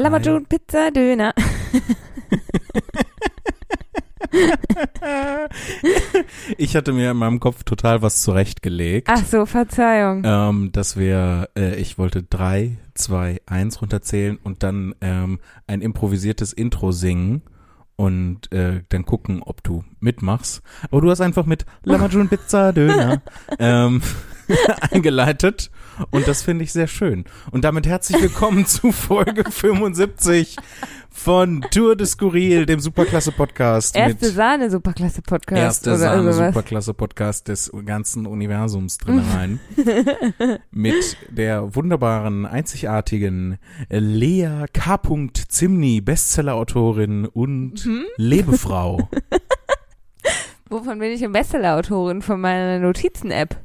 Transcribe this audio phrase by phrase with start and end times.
[0.00, 1.34] Lamajun Pizza Döner.
[6.56, 9.08] ich hatte mir in meinem Kopf total was zurechtgelegt.
[9.10, 10.22] Ach so, Verzeihung.
[10.24, 16.54] Ähm, dass wir, äh, ich wollte drei, zwei, eins runterzählen und dann ähm, ein improvisiertes
[16.54, 17.42] Intro singen
[17.96, 20.62] und äh, dann gucken, ob du mitmachst.
[20.90, 23.20] Aber du hast einfach mit Lamajun Pizza Döner
[23.58, 24.00] ähm,
[24.90, 25.70] eingeleitet
[26.10, 27.24] und das finde ich sehr schön.
[27.50, 30.56] Und damit herzlich willkommen zu Folge 75
[31.10, 33.96] von Tour de Skurril, dem Superklasse-Podcast.
[33.96, 35.60] Erste Sahne Superklasse-Podcast.
[35.60, 39.60] Erste Sahne Superklasse-Podcast des ganzen Universums drin rein.
[40.70, 43.58] mit der wunderbaren, einzigartigen
[43.90, 45.00] Lea K.
[45.48, 48.04] Zimni, Bestseller-Autorin und hm?
[48.16, 49.08] Lebefrau.
[50.70, 52.22] Wovon bin ich Bestseller-Autorin?
[52.22, 53.56] Von meiner Notizen-App.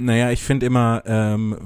[0.00, 1.56] Naja, ich finde immer, ähm,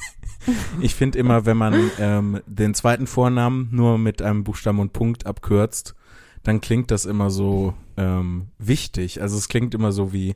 [0.80, 5.26] ich finde immer, wenn man ähm, den zweiten Vornamen nur mit einem Buchstaben und Punkt
[5.26, 5.94] abkürzt,
[6.42, 9.22] dann klingt das immer so ähm, wichtig.
[9.22, 10.34] Also es klingt immer so wie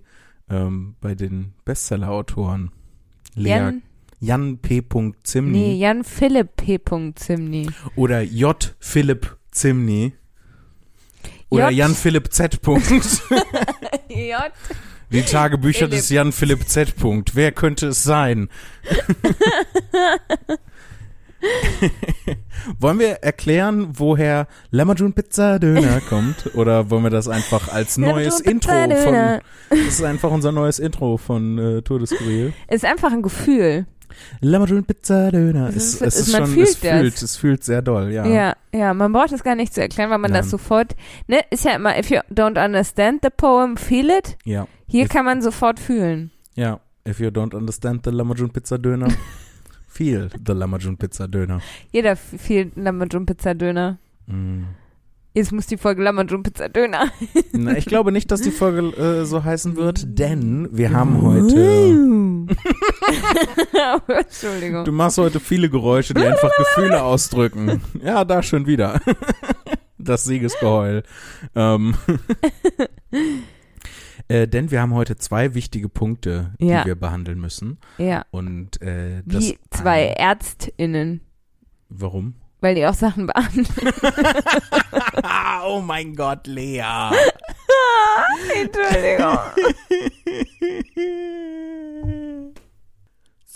[0.48, 2.70] ähm, bei den Bestseller-Autoren.
[3.34, 3.82] Jan,
[4.20, 4.82] Jan P.
[5.22, 5.58] Zimni.
[5.58, 6.80] Nee, Jan Philipp P.
[7.14, 7.68] Zimni.
[7.96, 8.74] Oder J.
[8.78, 10.14] Philipp Zimni.
[11.48, 11.78] Oder J.
[11.78, 12.60] Jan Philipp Z.
[14.08, 14.52] J.
[15.10, 15.90] Die Tagebücher Philipp.
[15.92, 16.94] des Jan Philipp Z.
[17.34, 18.48] Wer könnte es sein?
[22.78, 26.54] wollen wir erklären, woher Lamajun Pizza Döner kommt?
[26.54, 29.40] Oder wollen wir das einfach als neues Intro von.
[29.70, 32.52] Das ist einfach unser neues Intro von äh, Tour de Skurril.
[32.68, 33.86] Ist einfach ein Gefühl.
[34.40, 35.68] Lamajun Pizza Döner.
[35.68, 38.26] Es, ist, es ist schon, fühlt es fühlt, es fühlt sehr doll, ja.
[38.26, 40.42] Ja, ja, man braucht es gar nicht zu erklären, weil man Nein.
[40.42, 44.36] das sofort, ne, ist ja immer, if you don't understand the poem, feel it.
[44.44, 44.66] Ja.
[44.86, 46.30] Hier if, kann man sofort fühlen.
[46.54, 49.08] Ja, if you don't understand the Lamajun Pizza Döner,
[49.88, 51.60] feel the Lamajun Pizza Döner.
[51.92, 53.98] Jeder fühlt Lamajun Pizza Döner.
[54.26, 54.64] Mm.
[55.36, 57.10] Jetzt muss die Folge Lamajun Pizza Döner.
[57.52, 61.54] Na, ich glaube nicht, dass die Folge äh, so heißen wird, denn wir haben heute.
[64.08, 64.84] Entschuldigung.
[64.84, 67.82] Du machst heute viele Geräusche, die einfach Gefühle ausdrücken.
[68.02, 69.00] Ja, da schon wieder.
[69.98, 71.02] Das Siegesgeheul.
[71.56, 71.96] Ähm.
[74.28, 76.84] Äh, denn wir haben heute zwei wichtige Punkte, die ja.
[76.84, 77.78] wir behandeln müssen.
[77.98, 78.24] Ja.
[78.30, 81.22] Und äh, Wie zwei ÄrztInnen.
[81.88, 82.34] Warum?
[82.60, 83.66] Weil die auch Sachen behandeln.
[85.66, 87.10] oh mein Gott, Lea.
[88.54, 89.38] Entschuldigung.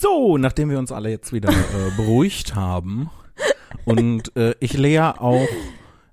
[0.01, 3.11] So, nachdem wir uns alle jetzt wieder äh, beruhigt haben
[3.85, 5.47] und äh, ich Lea auch,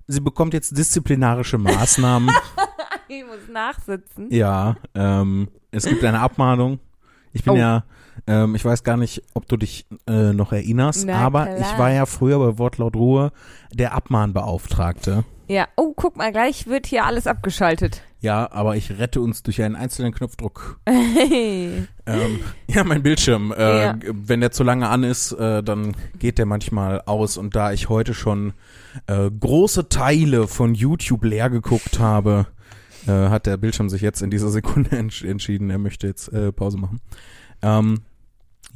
[0.06, 2.30] sie bekommt jetzt disziplinarische Maßnahmen.
[3.08, 4.26] ich muss nachsitzen.
[4.30, 6.80] Ja, ähm, es gibt eine Abmahnung.
[7.32, 7.56] Ich bin oh.
[7.56, 7.84] ja
[8.26, 11.58] ähm, ich weiß gar nicht, ob du dich äh, noch erinnerst, Na, aber klar.
[11.58, 13.32] ich war ja früher bei Wortlaut Ruhe
[13.72, 15.24] der Abmahnbeauftragte.
[15.48, 18.02] Ja, oh, guck mal, gleich wird hier alles abgeschaltet.
[18.20, 20.80] Ja, aber ich rette uns durch einen einzelnen Knopfdruck.
[20.86, 21.86] Hey.
[22.08, 23.52] Ähm, ja, mein Bildschirm.
[23.52, 23.98] Äh, ja.
[24.00, 27.36] Wenn der zu lange an ist, äh, dann geht der manchmal aus.
[27.36, 28.54] Und da ich heute schon
[29.08, 32.46] äh, große Teile von YouTube leer geguckt habe,
[33.06, 36.50] äh, hat der Bildschirm sich jetzt in dieser Sekunde entsch entschieden, er möchte jetzt äh,
[36.50, 37.02] Pause machen.
[37.60, 38.00] Ähm,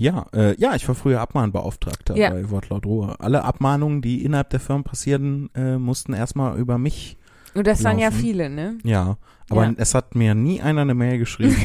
[0.03, 2.31] ja, äh, ja, ich war früher Abmahnbeauftragter ja.
[2.31, 3.15] bei Wortlaut Ruhe.
[3.21, 7.17] Alle Abmahnungen, die innerhalb der Firma passierten, äh, mussten erstmal über mich.
[7.55, 7.99] Und das laufen.
[7.99, 8.79] waren ja viele, ne?
[8.83, 9.17] Ja,
[9.49, 9.73] aber ja.
[9.77, 11.57] es hat mir nie einer eine Mail geschrieben.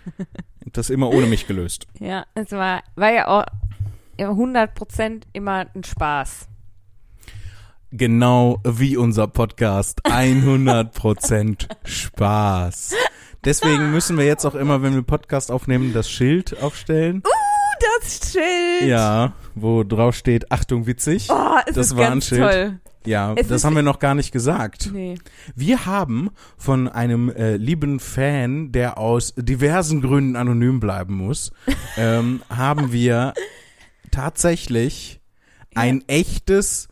[0.72, 1.86] das immer ohne mich gelöst.
[1.98, 3.46] Ja, es war, war ja auch
[4.18, 6.48] 100 Prozent immer ein Spaß.
[7.90, 10.04] Genau wie unser Podcast.
[10.04, 12.94] 100 Prozent Spaß.
[13.44, 17.22] Deswegen müssen wir jetzt auch immer, wenn wir Podcast aufnehmen, das Schild aufstellen.
[17.26, 17.41] Uh,
[18.00, 18.88] das Schild.
[18.88, 21.28] Ja, wo drauf steht, Achtung, witzig.
[21.30, 22.40] Oh, es das ist war ganz ein Schild.
[22.40, 22.80] toll.
[23.04, 24.90] Ja, es das haben wir noch gar nicht gesagt.
[24.92, 25.16] Nee.
[25.56, 31.50] Wir haben von einem äh, lieben Fan, der aus diversen Gründen anonym bleiben muss,
[31.96, 33.34] ähm, haben wir
[34.12, 35.20] tatsächlich
[35.74, 36.88] ein echtes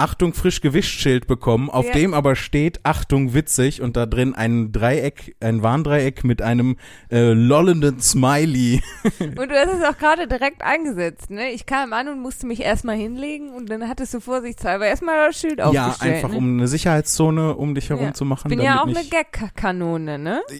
[0.00, 1.92] Achtung frisch gewischt Schild bekommen, auf ja.
[1.92, 6.76] dem aber steht Achtung witzig und da drin ein Dreieck, ein Warndreieck mit einem
[7.10, 8.82] äh, lollenden Smiley.
[9.20, 11.50] Und du hast es auch gerade direkt eingesetzt, ne?
[11.50, 15.38] Ich kam an und musste mich erstmal hinlegen und dann hattest du vorsichtshalber erstmal das
[15.38, 15.96] Schild aufgestellt.
[16.00, 16.36] Ja, einfach ne?
[16.36, 18.14] um eine Sicherheitszone um dich herum ja.
[18.14, 18.50] zu machen.
[18.50, 20.42] Ich bin ja auch eine Gag-Kanone, ne?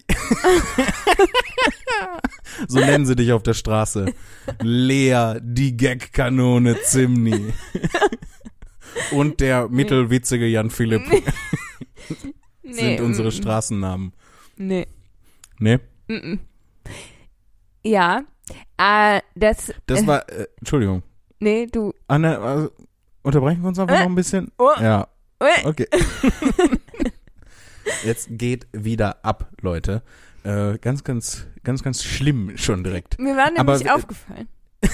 [2.67, 4.13] so nennen sie dich auf der Straße.
[4.61, 7.53] Lea, die Gag-Kanone Zimni
[9.11, 11.23] und der mittelwitzige Jan Philipp nee.
[12.73, 14.13] sind unsere Straßennamen.
[14.57, 14.87] Nee.
[15.59, 15.79] Nee?
[16.07, 16.35] Mm
[17.83, 18.21] ja,
[18.77, 19.73] äh, das.
[19.87, 21.01] Das war, äh, Entschuldigung.
[21.39, 21.93] Nee, du.
[22.07, 22.69] Ah, ne, also,
[23.23, 23.99] Unterbrechen wir uns einfach Äh.
[24.01, 24.51] noch ein bisschen?
[24.59, 24.69] Oh.
[24.79, 25.07] Ja,
[25.39, 25.65] Äh.
[25.67, 25.87] okay.
[28.05, 30.03] Jetzt geht wieder ab, Leute.
[30.43, 33.19] Äh, ganz, ganz, ganz, ganz schlimm schon direkt.
[33.19, 34.47] Mir war Aber nämlich w- aufgefallen.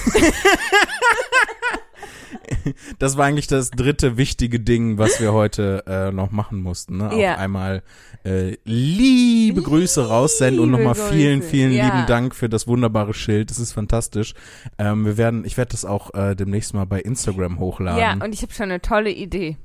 [2.98, 6.96] Das war eigentlich das dritte wichtige Ding, was wir heute äh, noch machen mussten.
[6.98, 7.10] Ne?
[7.20, 7.34] Ja.
[7.34, 7.82] Auch einmal
[8.24, 11.84] äh, liebe Grüße raussenden und Liebe nochmal vielen, vielen ja.
[11.84, 13.50] lieben Dank für das wunderbare Schild.
[13.50, 14.34] Das ist fantastisch.
[14.78, 18.00] Ähm, wir werden, ich werde das auch äh, demnächst mal bei Instagram hochladen.
[18.00, 19.56] Ja, und ich habe schon eine tolle Idee.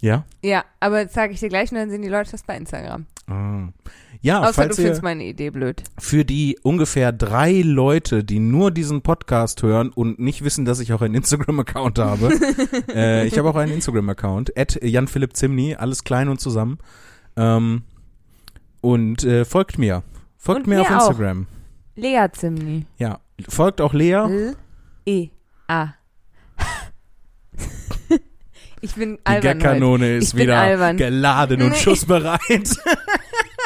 [0.00, 0.24] Ja?
[0.42, 3.06] Ja, aber jetzt sage ich dir gleich und dann sehen die Leute das bei Instagram.
[3.26, 3.68] Ah.
[4.22, 5.82] Ja, Außer du falls ihr findest meine Idee blöd.
[5.98, 10.92] für die ungefähr drei Leute, die nur diesen Podcast hören und nicht wissen, dass ich
[10.92, 12.30] auch einen Instagram-Account habe.
[12.94, 16.78] äh, ich habe auch einen Instagram-Account, at Jan Zimny, alles klein und zusammen.
[17.36, 17.82] Ähm,
[18.82, 20.02] und äh, folgt mir.
[20.36, 21.08] Folgt Und mir auf auch.
[21.10, 21.46] Instagram.
[21.96, 22.86] Lea Zimni.
[22.98, 23.20] Ja.
[23.48, 24.12] Folgt auch Lea.
[24.14, 24.56] L
[25.06, 25.28] E
[25.68, 25.94] A.
[28.80, 29.36] ich bin Die albern.
[29.50, 29.58] heute.
[29.58, 30.96] Gagkanone ist wieder albern.
[30.96, 31.76] geladen und Nee.
[31.78, 32.40] schussbereit.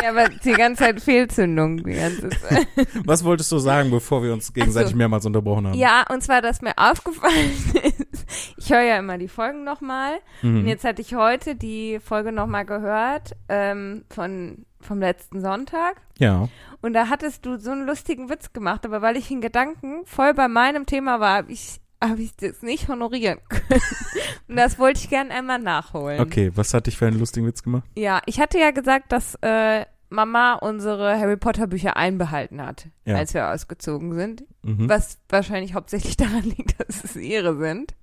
[0.03, 1.79] Ja, aber die ganze Zeit Fehlzündung.
[1.83, 2.67] Die ganze Zeit.
[3.07, 4.97] Was wolltest du sagen, bevor wir uns gegenseitig so.
[4.99, 5.79] mehrmals unterbrochen haben?
[5.79, 7.53] Ja, und zwar, dass mir aufgefallen
[7.83, 8.27] ist,
[8.59, 10.17] ich höre ja immer die Folgen nochmal.
[10.43, 10.67] Und Mhm.
[10.69, 15.97] jetzt hatte ich heute die Folge nochmal gehört ähm, von, vom letzten Sonntag.
[16.19, 16.49] Ja.
[16.83, 20.35] Und da hattest du so einen lustigen Witz gemacht, aber weil ich in Gedanken voll
[20.35, 23.81] bei meinem Thema war, habe ich, hab ich das nicht honorieren können.
[24.49, 26.21] Und das wollte ich gerne einmal nachholen.
[26.21, 27.85] Okay, was hatte ich für einen lustigen Witz gemacht?
[27.97, 33.17] Ja, ich hatte ja gesagt, dass äh, Mama unsere Harry Potter Bücher einbehalten hat, Ja.
[33.17, 34.45] als wir ausgezogen sind.
[34.63, 34.89] Mhm.
[34.89, 37.95] Was wahrscheinlich hauptsächlich daran liegt, dass es ihre sind.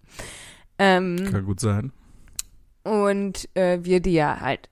[0.79, 1.91] Ähm, Kann gut sein.
[2.83, 4.69] und äh, wir die ja halt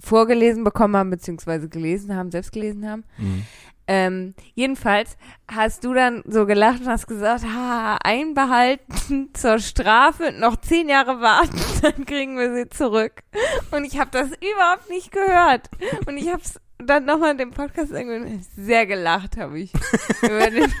[0.00, 3.04] vorgelesen bekommen haben, beziehungsweise gelesen haben, selbst gelesen haben.
[3.18, 3.42] Mhm.
[3.90, 5.16] Ähm, jedenfalls
[5.50, 11.22] hast du dann so gelacht und hast gesagt, ha, einbehalten zur Strafe, noch zehn Jahre
[11.22, 13.22] warten, dann kriegen wir sie zurück.
[13.70, 15.70] Und ich habe das überhaupt nicht gehört.
[16.06, 19.72] Und ich habe es dann nochmal in dem Podcast irgendwie sehr gelacht, habe ich.
[20.22, 20.72] über, den,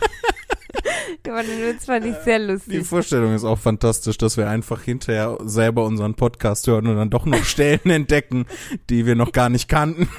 [1.24, 2.86] den Witz fand ich sehr Die lustig.
[2.86, 7.26] Vorstellung ist auch fantastisch, dass wir einfach hinterher selber unseren Podcast hören und dann doch
[7.26, 8.46] noch Stellen entdecken,
[8.90, 10.08] die wir noch gar nicht kannten.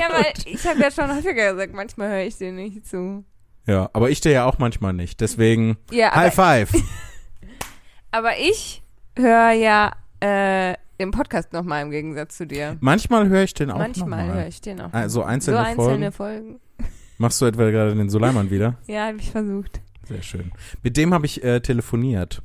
[0.00, 3.22] Ja, weil ich habe ja schon häufiger gesagt, manchmal höre ich dir nicht zu.
[3.66, 5.20] Ja, aber ich dir ja auch manchmal nicht.
[5.20, 6.72] Deswegen Ja, High Five.
[8.10, 8.82] aber ich
[9.16, 12.76] höre ja äh, den Podcast nochmal im Gegensatz zu dir.
[12.80, 14.92] Manchmal höre ich den auch Manchmal höre ich den auch.
[14.92, 16.60] Also so einzelne, einzelne Folgen.
[17.18, 18.78] Machst du etwa gerade den Suleiman wieder?
[18.86, 19.80] Ja, habe ich versucht.
[20.10, 20.52] Sehr schön.
[20.82, 22.42] Mit dem habe ich äh, telefoniert.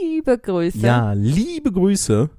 [0.00, 0.78] Liebe Grüße.
[0.78, 2.30] Ja, liebe Grüße.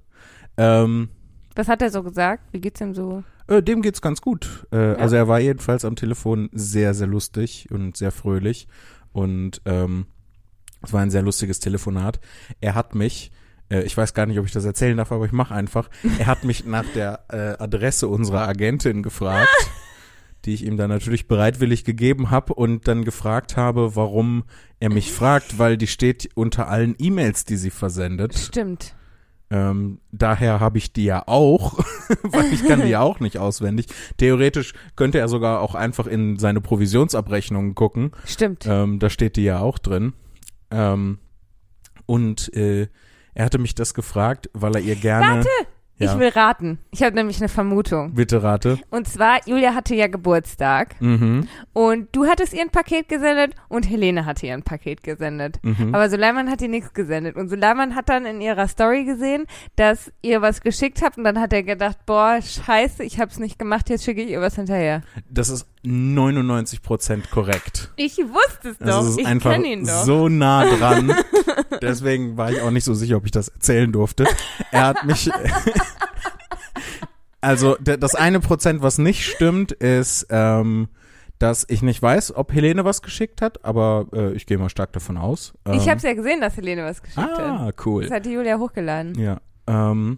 [0.57, 1.09] Ähm,
[1.55, 2.43] Was hat er so gesagt?
[2.51, 3.23] Wie geht's ihm so?
[3.47, 4.65] Äh, dem geht's ganz gut.
[4.71, 8.67] Äh, Also er war jedenfalls am Telefon sehr, sehr lustig und sehr fröhlich.
[9.11, 10.07] Und ähm,
[10.83, 12.19] es war ein sehr lustiges Telefonat.
[12.61, 13.31] Er hat mich,
[13.69, 15.89] äh, ich weiß gar nicht, ob ich das erzählen darf, aber ich mache einfach.
[16.19, 19.49] Er hat mich nach der äh, Adresse unserer Agentin gefragt,
[20.47, 24.45] die ich ihm dann natürlich bereitwillig gegeben habe und dann gefragt habe, warum
[24.79, 28.35] er mich fragt, weil die steht unter allen E-Mails, die sie versendet.
[28.35, 28.95] Stimmt.
[29.49, 31.79] Ähm, daher habe ich die ja auch,
[32.23, 33.87] weil ich kann die ja auch nicht auswendig.
[34.17, 38.11] Theoretisch könnte er sogar auch einfach in seine Provisionsabrechnungen gucken.
[38.25, 38.65] Stimmt.
[38.67, 40.13] Ähm, da steht die ja auch drin.
[40.71, 41.19] Ähm,
[42.05, 42.87] und äh,
[43.33, 45.45] er hatte mich das gefragt, weil er ihr gerne.
[45.45, 45.49] Warte!
[45.99, 46.77] Ja, Ich will raten.
[46.91, 48.13] Ich habe nämlich eine Vermutung.
[48.13, 48.77] bitte rate.
[48.91, 53.89] Und zwar, Julia hatte ja Geburtstag Mhm, und du hattest ihr ein Paket gesendet und
[53.89, 55.59] Helene hatte ihr ein Paket gesendet.
[55.63, 55.93] mhm.
[55.95, 57.35] Aber Suleiman hat ihr nichts gesendet.
[57.35, 61.39] Und Suleiman hat dann in ihrer Story gesehen, dass ihr was geschickt habt und dann
[61.39, 65.01] hat er gedacht, boah, scheiße, ich hab's nicht gemacht, jetzt schicke ich ihr was hinterher.
[65.29, 67.91] Das ist 99 Prozent korrekt.
[67.95, 69.07] Ich wusste es Das doch.
[69.09, 70.03] ist ich einfach kenn ihn doch.
[70.03, 71.13] so nah dran.
[71.81, 74.25] Deswegen war ich auch nicht so sicher, ob ich das erzählen durfte.
[74.71, 75.29] Er hat mich.
[77.41, 80.89] also das eine Prozent, was nicht stimmt, ist, ähm,
[81.39, 84.91] dass ich nicht weiß, ob Helene was geschickt hat, aber äh, ich gehe mal stark
[84.93, 85.53] davon aus.
[85.65, 87.39] Ähm, ich hab's ja gesehen, dass Helene was geschickt hat.
[87.39, 88.03] Ah, cool.
[88.03, 89.17] Das hat die Julia hochgeladen.
[89.19, 89.39] Ja.
[89.67, 90.17] Ähm,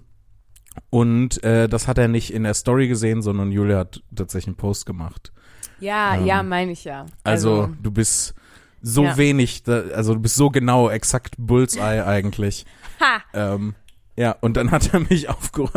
[0.90, 4.56] und äh, das hat er nicht in der Story gesehen, sondern Julia hat tatsächlich einen
[4.56, 5.34] Post gemacht.
[5.80, 7.06] Ja, Ähm, ja, meine ich ja.
[7.24, 8.34] Also, du bist
[8.82, 9.18] so Ja.
[9.18, 12.66] wenig, da, also du bist so genau, exakt Bullseye eigentlich.
[13.00, 13.22] Ha!
[13.34, 13.76] Ähm,
[14.16, 15.28] ja, und dann hat er mich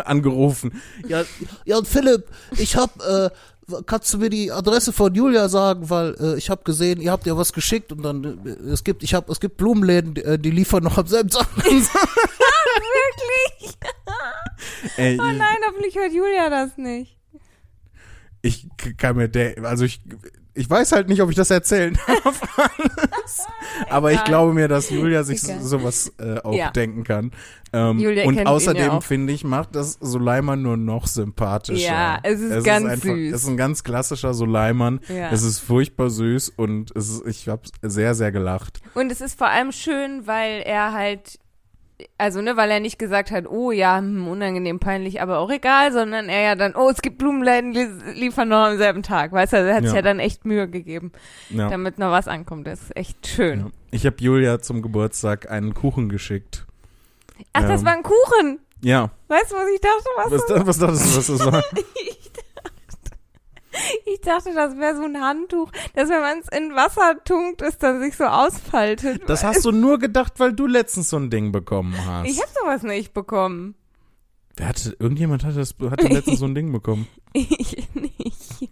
[0.05, 0.81] angerufen.
[1.07, 1.25] Ja,
[1.65, 2.27] ja und Philipp,
[2.59, 3.31] ich hab, äh,
[3.87, 7.25] kannst du mir die Adresse von Julia sagen, weil äh, ich habe gesehen, ihr habt
[7.27, 10.39] ja was geschickt und dann äh, es gibt, ich hab, es gibt Blumenläden, die, äh,
[10.39, 11.47] die liefern noch am selben Tag.
[11.65, 11.89] Wirklich?
[14.97, 17.17] Ey, Oh nein, hoffentlich hört Julia das nicht.
[18.43, 18.69] Ich
[18.99, 20.03] kann mir der, also ich,
[20.55, 22.43] ich weiß halt nicht, ob ich das erzählen darf.
[22.59, 23.47] alles.
[23.89, 25.63] Aber ich glaube mir, dass Julia sich Egal.
[25.63, 26.71] sowas äh, auch Ja.
[26.71, 27.31] denken kann.
[27.73, 31.87] Ähm, Julia und außerdem ja finde ich, macht das Suleiman nur noch sympathischer.
[31.93, 33.33] Ja, es ist ganz süß.
[33.33, 35.01] Es ist ein ganz klassischer Suleiman.
[35.09, 35.31] Ja.
[35.31, 38.81] Es ist furchtbar süß und es ist, ich habe sehr, sehr gelacht.
[38.95, 41.39] Und es ist vor allem schön, weil er halt,
[42.19, 45.93] also ne, weil er nicht gesagt hat, oh ja, hm, unangenehm, peinlich, aber auch egal,
[45.93, 47.87] sondern er ja dann, oh, es gibt Blumenläden, die
[48.19, 49.97] liefern noch am selben Tag, weißt du, er hat sich Ja.
[49.97, 51.13] ja dann echt Mühe gegeben,
[51.51, 51.69] Ja.
[51.69, 52.67] damit noch was ankommt.
[52.67, 53.61] Das ist echt schön.
[53.61, 53.67] Ja.
[53.93, 56.67] Ich habe Julia zum Geburtstag einen Kuchen geschickt.
[57.53, 58.59] Ach, das Ähm, war ein Kuchen.
[58.85, 60.05] Ja, Weißt du, was ich dachte?
[60.17, 60.67] Was was, das?
[60.67, 61.63] was dachtest du, was das war?
[62.19, 62.33] Ich
[64.23, 68.01] dachte, das wäre so ein Handtuch, dass wenn man es in Wasser tunkt, es dann
[68.01, 69.23] sich so ausfaltet.
[69.27, 72.29] Das hast du nur gedacht, weil du letztens so ein Ding bekommen hast.
[72.29, 73.75] ich habe sowas nicht bekommen.
[74.57, 77.07] Wer hatte, irgendjemand hatte, das, hatte letztens so ein Ding bekommen.
[77.35, 78.71] Ich nicht.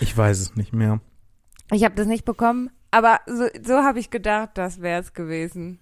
[0.00, 1.00] Ich weiß es nicht mehr.
[1.72, 5.78] Ich habe das nicht bekommen, aber so, so habe ich gedacht, das wäre es gewesen.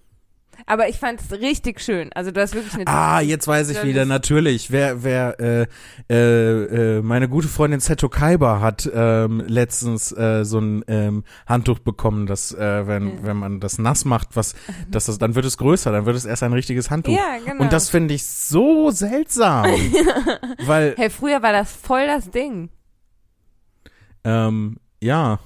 [0.65, 2.11] Aber ich fand es richtig schön.
[2.13, 4.71] Also du hast wirklich eine Ah, jetzt weiß ich wieder, natürlich.
[4.71, 5.67] Wer, wer, äh,
[6.09, 11.79] äh, äh, meine gute Freundin Seto Kaiba hat ähm, letztens äh, so ein ähm, Handtuch
[11.79, 13.13] bekommen, dass äh, wenn, Ja.
[13.23, 14.55] wenn man das nass macht, was,
[14.89, 17.13] dass das, dann wird es größer, dann wird es erst ein richtiges Handtuch.
[17.13, 17.63] Ja, genau.
[17.63, 19.65] Und das finde ich so seltsam.
[20.65, 22.69] weil, Hey, früher war das voll das Ding.
[24.23, 25.39] ähm, ja.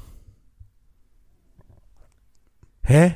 [2.83, 3.15] Hä?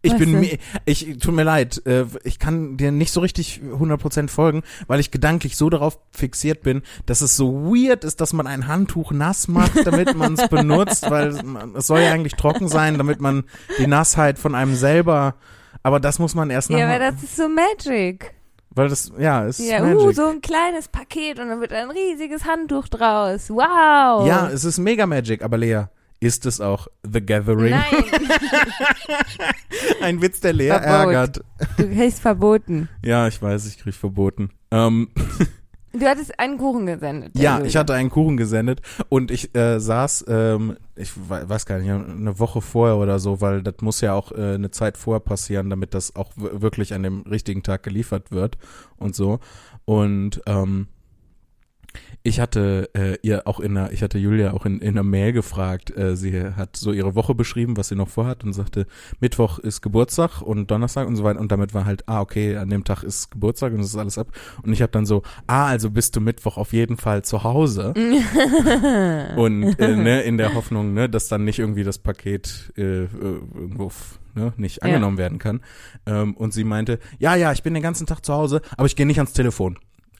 [0.00, 3.60] Ich Was bin mir, ich, tut mir leid, äh, ich kann dir nicht so richtig
[3.64, 8.32] 100% folgen, weil ich gedanklich so darauf fixiert bin, dass es so weird ist, dass
[8.32, 12.34] man ein Handtuch nass macht, damit man es benutzt, weil man, es soll ja eigentlich
[12.34, 13.42] trocken sein, damit man
[13.78, 15.34] die Nassheit von einem selber,
[15.82, 18.34] aber das muss man erst Ja, nach, aber das ist so Magic.
[18.70, 19.98] weil das, ja, ist Ja, Magic.
[20.00, 23.50] uh, so ein kleines Paket und dann wird ein riesiges Handtuch draus.
[23.50, 24.28] Wow.
[24.28, 25.86] Ja, es ist mega Magic, aber Lea,
[26.20, 27.70] ist es auch The Gathering?
[27.70, 27.94] Nein,
[30.02, 30.86] Ein Witz, der Lea Verbot.
[30.86, 31.44] ärgert.
[31.76, 32.88] du kriegst verboten.
[33.04, 34.50] Ja, ich weiß, ich krieg verboten.
[34.70, 35.08] Ähm,
[35.94, 37.32] Du hattest einen Kuchen gesendet.
[37.34, 37.66] ja, Julia.
[37.66, 41.90] ich hatte einen Kuchen gesendet und ich äh, saß, ähm, ich we- weiß gar nicht,
[41.90, 45.70] eine Woche vorher oder so, weil das muss ja auch äh, eine Zeit vorher passieren,
[45.70, 48.58] damit das auch wirklich an dem richtigen Tag geliefert wird
[48.98, 49.40] und so.
[49.86, 50.88] Und ähm,
[52.22, 55.32] ich hatte äh, ihr auch in einer, ich hatte Julia auch in, in einer Mail
[55.32, 58.86] gefragt, äh, sie hat so ihre Woche beschrieben, was sie noch vorhat und sagte,
[59.20, 62.70] Mittwoch ist Geburtstag und Donnerstag und so weiter und damit war halt, ah, okay, an
[62.70, 64.28] dem Tag ist Geburtstag und das ist alles ab.
[64.62, 67.94] Und ich habe dann so, ah, also bist du Mittwoch auf jeden Fall zu Hause.
[69.36, 73.90] und äh, ne, in der Hoffnung, ne, dass dann nicht irgendwie das Paket äh, irgendwo
[74.34, 74.82] ne, nicht Ja.
[74.84, 75.60] angenommen werden kann.
[76.06, 78.96] Ähm, und sie meinte, ja, ja, ich bin den ganzen Tag zu Hause, aber ich
[78.96, 79.78] gehe nicht ans Telefon.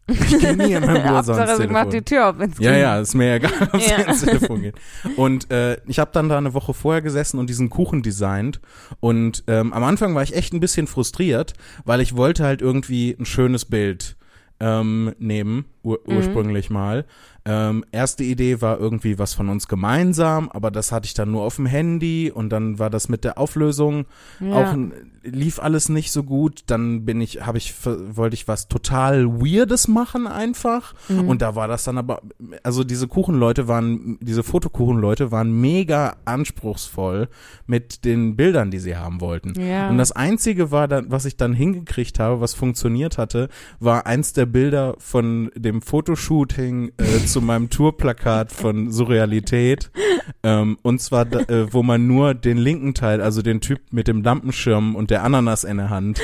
[0.08, 1.72] Ich gehe nie in meinem Geburtstag ans Hauptsache, Telefon.
[1.72, 2.80] macht die Tür auf, wenn's Ja, geht.
[2.80, 3.96] ja, ist mir egal, ob Ja.
[3.98, 4.74] ins Telefon geht.
[5.16, 8.60] Und äh, ich habe dann da eine Woche vorher gesessen und diesen Kuchen designt.
[9.00, 11.52] Und ähm, am Anfang war ich echt ein bisschen frustriert,
[11.84, 14.16] weil ich wollte halt irgendwie ein schönes Bild
[14.60, 16.16] ähm, nehmen, ur Mhm.
[16.16, 17.04] ursprünglich mal.
[17.50, 21.42] Ähm, erste Idee war irgendwie was von uns gemeinsam, aber das hatte ich dann nur
[21.42, 24.04] auf dem Handy und dann war das mit der Auflösung
[24.38, 24.52] Ja.
[24.54, 24.76] auch
[25.22, 26.62] lief alles nicht so gut.
[26.66, 30.94] Dann bin ich, habe ich, wollte ich was total Weirdes machen einfach.
[31.08, 31.28] Mhm.
[31.28, 32.22] Und da war das dann aber,
[32.62, 37.28] also diese Kuchenleute waren, diese Fotokuchenleute waren mega anspruchsvoll
[37.66, 39.58] mit den Bildern, die sie haben wollten.
[39.60, 39.88] Ja.
[39.90, 43.48] Und das einzige war dann, was ich dann hingekriegt habe, was funktioniert hatte,
[43.80, 49.90] war eins der Bilder von dem Fotoshooting äh, zu meinem Tourplakat von Surrealität.
[50.42, 54.08] Ähm, und zwar, da, äh, wo man nur den linken Teil, also den Typ mit
[54.08, 56.20] dem Lampenschirm und der Ananas in der Hand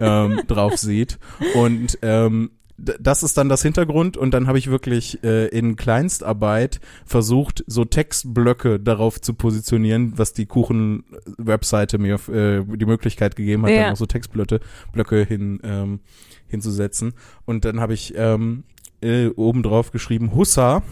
[0.00, 1.18] ähm, drauf sieht.
[1.54, 6.78] Und ähm, das ist dann das Hintergrund und dann habe ich wirklich äh, in Kleinstarbeit
[7.04, 13.70] versucht, so Textblöcke darauf zu positionieren, was die Kuchen-Webseite mir äh, die Möglichkeit gegeben hat,
[13.72, 13.80] Ja.
[13.82, 14.60] dann noch so Textblöcke
[14.92, 16.00] Blöcke hin, ähm,
[16.46, 17.14] hinzusetzen.
[17.44, 18.62] Und dann habe ich ähm,
[19.00, 20.82] äh, oben drauf geschrieben, Hussa,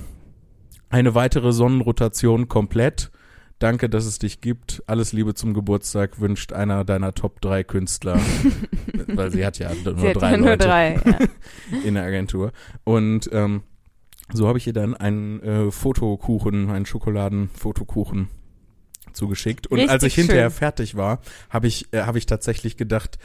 [0.88, 3.10] eine weitere Sonnenrotation komplett.
[3.58, 4.82] Danke, dass es dich gibt.
[4.86, 8.20] Alles Liebe zum Geburtstag wünscht einer deiner Top 3 Künstler.
[9.06, 11.00] Weil sie hat ja nur Sie drei ja nur drei.
[11.04, 11.18] Ja.
[11.84, 12.52] in der Agentur.
[12.84, 13.62] Und ähm,
[14.32, 18.28] so habe ich ihr dann einen äh, Fotokuchen, einen Schokoladenfotokuchen
[19.12, 19.66] zugeschickt.
[19.68, 20.58] Und Richtig als ich hinterher schön.
[20.58, 23.18] fertig war, habe ich, äh, habe ich tatsächlich gedacht,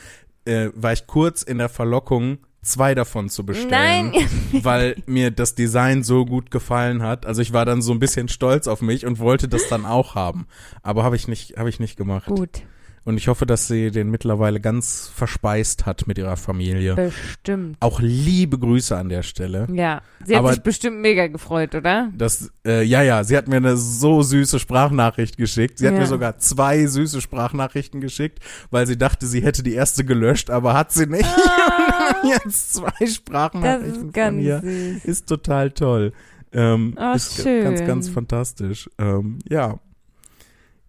[0.46, 4.12] äh, war ich kurz in der Verlockung, zwei davon zu bestellen.
[4.12, 4.14] Nein.
[4.64, 7.26] weil mir das Design so gut gefallen hat.
[7.26, 10.16] Also ich war dann so ein bisschen stolz auf mich und wollte das dann auch
[10.16, 10.48] haben.
[10.84, 12.28] Aber habe ich nicht, habe ich nicht gemacht.
[12.28, 12.62] Gut.
[13.04, 16.94] Und ich hoffe, dass sie den mittlerweile ganz verspeist hat mit ihrer Familie.
[16.94, 17.78] Bestimmt.
[17.80, 19.68] Auch liebe Grüße an der Stelle.
[19.74, 22.12] Ja, sie hat Aber- sich bestimmt mega gefreut, oder?
[22.16, 25.80] Das, äh, ja, ja, sie hat mir eine so süße Sprachnachricht geschickt.
[25.80, 26.00] Sie hat Ja.
[26.02, 28.38] mir sogar zwei süße Sprachnachrichten geschickt,
[28.70, 31.26] weil sie dachte, sie hätte die erste gelöscht, aber hat sie nicht.
[32.24, 32.94] Jetzt zwei Ah.
[33.00, 34.62] Das Sprachnachrichten ist von ganz ihr.
[34.62, 35.06] süß.
[35.06, 36.14] Ist total toll.
[36.54, 37.64] Ähm, Oh, ist schön.
[37.64, 38.90] ganz, ganz fantastisch.
[39.00, 39.80] Ähm, ja.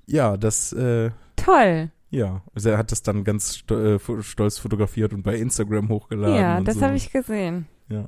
[0.07, 1.91] Ja, das, äh, Toll.
[2.13, 2.43] Ja.
[2.55, 6.37] Also er hat das dann ganz äh, stolz fotografiert und bei Instagram hochgeladen.
[6.37, 6.83] Ja, das so.
[6.83, 7.67] habe ich gesehen.
[7.89, 8.05] Ja.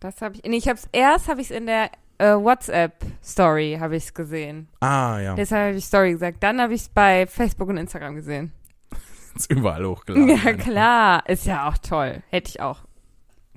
[0.00, 0.42] Das habe ich.
[0.44, 4.14] Nee, ich hab's erst habe ich es in der äh, WhatsApp Story habe ich es
[4.14, 4.68] gesehen.
[4.80, 5.34] Ah, ja.
[5.34, 6.42] Deshalb habe ich Story gesagt.
[6.42, 8.52] Dann habe ich es bei Facebook und Instagram gesehen.
[9.34, 10.28] Ist überall hochgeladen.
[10.28, 10.64] Ja, einfach.
[10.64, 11.28] klar.
[11.28, 12.22] Ist ja auch toll.
[12.30, 12.80] Hätte ich auch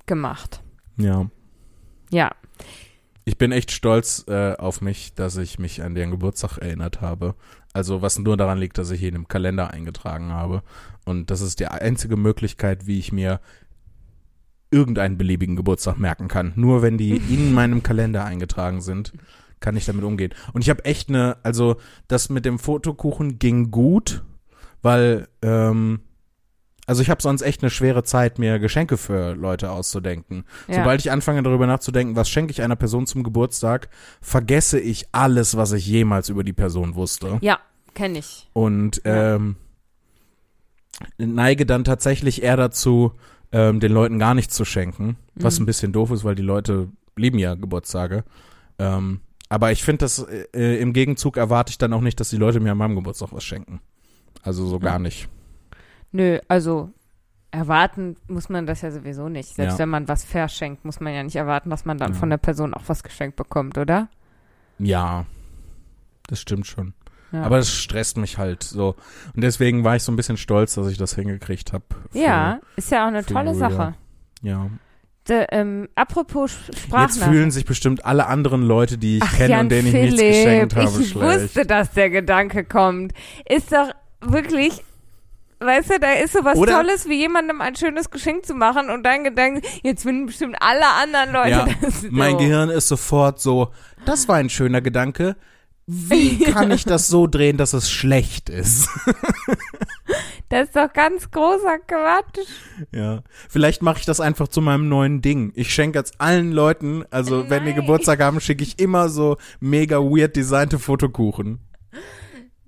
[0.07, 0.61] gemacht.
[0.97, 1.29] Ja.
[2.09, 2.31] Ja.
[3.23, 7.35] Ich bin echt stolz äh, auf mich, dass ich mich an deren Geburtstag erinnert habe.
[7.73, 10.63] Also was nur daran liegt, dass ich ihn im Kalender eingetragen habe.
[11.05, 13.39] Und das ist die einzige Möglichkeit, wie ich mir
[14.71, 16.53] irgendeinen beliebigen Geburtstag merken kann.
[16.55, 19.13] Nur wenn die in meinem Kalender eingetragen sind,
[19.59, 20.33] kann ich damit umgehen.
[20.53, 24.23] Und ich habe echt eine, also das mit dem Fotokuchen ging gut,
[24.81, 26.01] weil, ähm,
[26.89, 30.43] also ich habe sonst echt eine schwere Zeit, mir Geschenke für Leute auszudenken.
[30.67, 30.75] ja.
[30.75, 33.89] Sobald ich anfange darüber nachzudenken, was schenke ich einer Person zum Geburtstag,
[34.22, 37.38] vergesse ich alles, was ich jemals über die Person wusste.
[37.41, 37.60] ja,
[37.93, 38.50] kenne ich.
[38.53, 39.55] Und ähm,
[41.17, 43.13] neige dann tatsächlich eher dazu,
[43.51, 45.63] ähm, den Leuten gar nichts zu schenken, was Mhm.
[45.63, 48.24] ein bisschen doof ist, weil die Leute lieben ja Geburtstage.
[48.77, 50.19] Ähm, aber ich finde, das
[50.53, 53.29] äh, im Gegenzug erwarte ich dann auch nicht, dass die Leute mir an meinem Geburtstag
[53.31, 53.81] was schenken.
[54.43, 55.00] Also so gar Ja.
[55.00, 55.27] nicht.
[56.11, 56.91] Nö, also
[57.51, 59.55] erwarten muss man das ja sowieso nicht.
[59.55, 59.79] Selbst Ja.
[59.79, 62.19] wenn man was verschenkt, muss man ja nicht erwarten, dass man dann Ja.
[62.19, 64.07] von der Person auch was geschenkt bekommt, oder?
[64.77, 65.25] Ja,
[66.27, 66.93] das stimmt schon.
[67.31, 67.43] Ja.
[67.43, 68.95] Aber das stresst mich halt so.
[69.35, 71.83] Und deswegen war ich so ein bisschen stolz, dass ich das hingekriegt habe.
[72.13, 73.69] ja, ist ja auch eine tolle Julia.
[73.69, 73.93] Sache.
[74.41, 74.69] Ja.
[75.27, 79.49] De, ähm, apropos Sch- Jetzt fühlen sich bestimmt alle anderen Leute, die ich Ach, kenne
[79.51, 81.41] Jan und denen ich Philipp, nichts geschenkt habe, ich schlecht.
[81.43, 83.13] wusste, dass der Gedanke kommt.
[83.47, 84.81] Ist doch wirklich,
[85.59, 88.89] weißt du, da ist so was Oder- Tolles, wie jemandem ein schönes Geschenk zu machen
[88.89, 92.07] und dein Gedanke, jetzt finden bestimmt alle anderen Leute Ja, das so.
[92.11, 93.69] Mein Gehirn ist sofort so,
[94.05, 95.35] das war ein schöner Gedanke.
[95.85, 98.89] Wie kann ich das so drehen, dass es schlecht ist?
[100.50, 102.39] Das ist doch ganz großer Quatsch.
[102.91, 103.22] ja.
[103.48, 105.51] Vielleicht mache ich das einfach zu meinem neuen Ding.
[105.53, 107.81] Ich schenke jetzt allen Leuten, also wenn die Nein.
[107.81, 111.59] Geburtstag haben, schicke ich immer so mega weird designte Fotokuchen.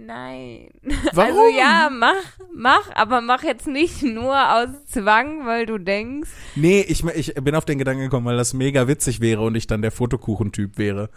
[0.06, 0.70] Nein.
[1.14, 1.32] Warum?
[1.32, 6.82] Also ja, mach, mach, aber mach jetzt nicht nur aus Zwang, weil du denkst, Nee,
[6.82, 9.82] ich, ich bin auf den Gedanken gekommen, weil das mega witzig wäre und ich dann
[9.82, 11.10] der Fotokuchentyp wäre.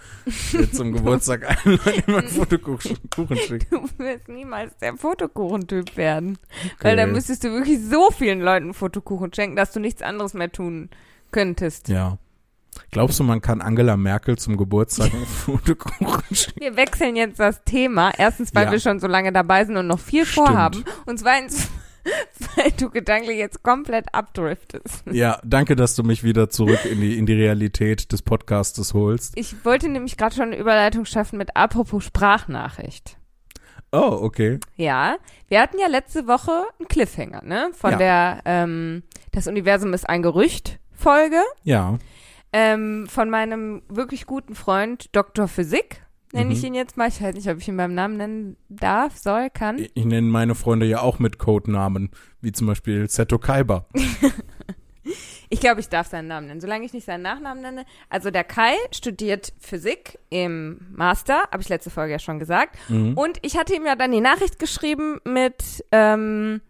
[0.52, 3.66] Jetzt zum Geburtstag allen Leuten Fotokuchen Kuchen schicken.
[3.70, 6.38] du wirst niemals der Fotokuchentyp werden.
[6.80, 10.52] Weil dann müsstest du wirklich so vielen Leuten Fotokuchen schenken, dass du nichts anderes mehr
[10.52, 10.90] tun
[11.30, 11.88] könntest.
[11.88, 12.18] Ja.
[12.90, 16.60] Glaubst du, man kann Angela Merkel zum Geburtstag einen Fotokuchen schicken?
[16.60, 18.12] Wir wechseln jetzt das Thema.
[18.16, 18.72] Erstens, weil Ja.
[18.72, 20.48] wir schon so lange dabei sind und noch viel Stimmt.
[20.48, 20.84] vorhaben.
[21.06, 21.68] Und zweitens,
[22.56, 25.04] weil du gedanklich jetzt komplett abdriftest.
[25.10, 29.32] Ja, danke, dass du mich wieder zurück in die, in die Realität des Podcastes holst.
[29.36, 33.16] Ich wollte nämlich gerade schon eine Überleitung schaffen mit apropos Sprachnachricht.
[33.92, 34.58] Oh, okay.
[34.76, 35.16] Ja,
[35.48, 37.70] wir hatten ja letzte Woche einen Cliffhanger, ne?
[37.74, 37.96] Von Ja.
[37.96, 41.40] der ähm, Das Universum ist ein Gerücht Folge.
[41.62, 41.98] Ja.
[42.56, 45.48] Ähm, von meinem wirklich guten Freund Dr.
[45.48, 46.66] Physik, nenne ich Mhm.
[46.68, 47.08] ihn jetzt mal.
[47.08, 49.78] Ich weiß nicht, ob ich ihn beim Namen nennen darf, soll, kann.
[49.78, 53.86] Ich, ich nenne meine Freunde ja auch mit Codenamen, wie zum Beispiel Seto Kaiba.
[55.50, 57.84] Ich glaube, ich darf seinen Namen nennen, solange ich nicht seinen Nachnamen nenne.
[58.08, 62.76] Also der Kai studiert Physik im Master, habe ich letzte Folge ja schon gesagt.
[62.88, 63.12] Mhm.
[63.16, 66.60] Und ich hatte ihm ja dann die Nachricht geschrieben mit, ähm,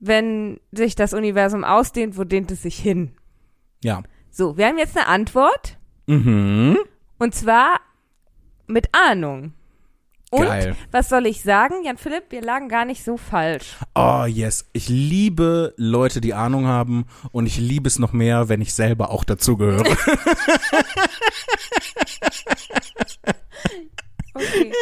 [0.00, 3.12] wenn sich das Universum ausdehnt, wo dehnt es sich hin?
[3.84, 4.02] Ja.
[4.30, 5.76] So, wir haben jetzt eine Antwort.
[6.06, 6.78] Mhm.
[7.18, 7.80] Und zwar
[8.66, 9.52] mit Ahnung.
[10.30, 10.76] Und Geil.
[10.90, 11.84] was soll ich sagen?
[11.84, 13.76] Jan Philipp, wir lagen gar nicht so falsch.
[13.94, 14.68] Oh, yes.
[14.74, 19.10] Ich liebe Leute, die Ahnung haben und ich liebe es noch mehr, wenn ich selber
[19.10, 19.84] auch dazugehöre.
[24.34, 24.72] Okay.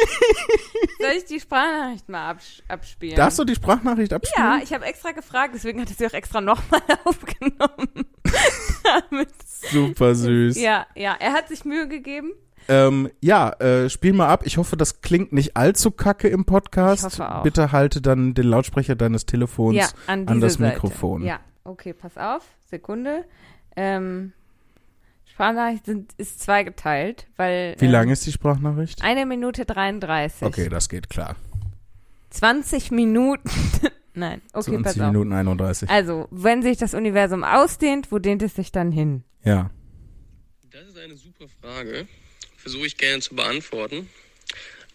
[0.99, 3.15] soll ich die Sprachnachricht mal abs abspielen?
[3.15, 4.47] Darfst du die Sprachnachricht abspielen?
[4.47, 8.07] Ja, ich habe extra gefragt, deswegen hat es sie auch extra nochmal aufgenommen.
[9.71, 10.59] Super süß.
[10.59, 12.33] ja, ja, er hat sich Mühe gegeben.
[12.69, 14.41] Ähm, ja, äh, spiel mal ab.
[14.45, 16.99] Ich hoffe, das klingt nicht allzu kacke im Podcast.
[16.99, 17.43] Ich hoffe auch.
[17.43, 20.73] Bitte halte dann den Lautsprecher deines Telefons ja, an, diese an das Seite.
[20.73, 21.23] Mikrofon.
[21.23, 22.43] Ja, okay, pass auf.
[22.69, 23.25] Sekunde.
[23.75, 24.33] Ähm,
[25.37, 27.75] Sprachnachricht sind, ist zweigeteilt, weil.
[27.77, 29.03] Wie ähm, lang ist die Sprachnachricht?
[29.03, 30.41] Eine Minute 33.
[30.41, 31.35] Okay, das geht klar.
[32.31, 33.47] 20 Minuten.
[34.15, 35.11] Nein, okay, 20 pass auf.
[35.11, 35.91] Minuten 31.
[35.91, 39.23] Also, wenn sich das Universum ausdehnt, wo dehnt es sich dann hin?
[39.43, 39.69] Ja.
[40.71, 42.07] Das ist eine super Frage.
[42.57, 44.09] Versuche ich gerne zu beantworten.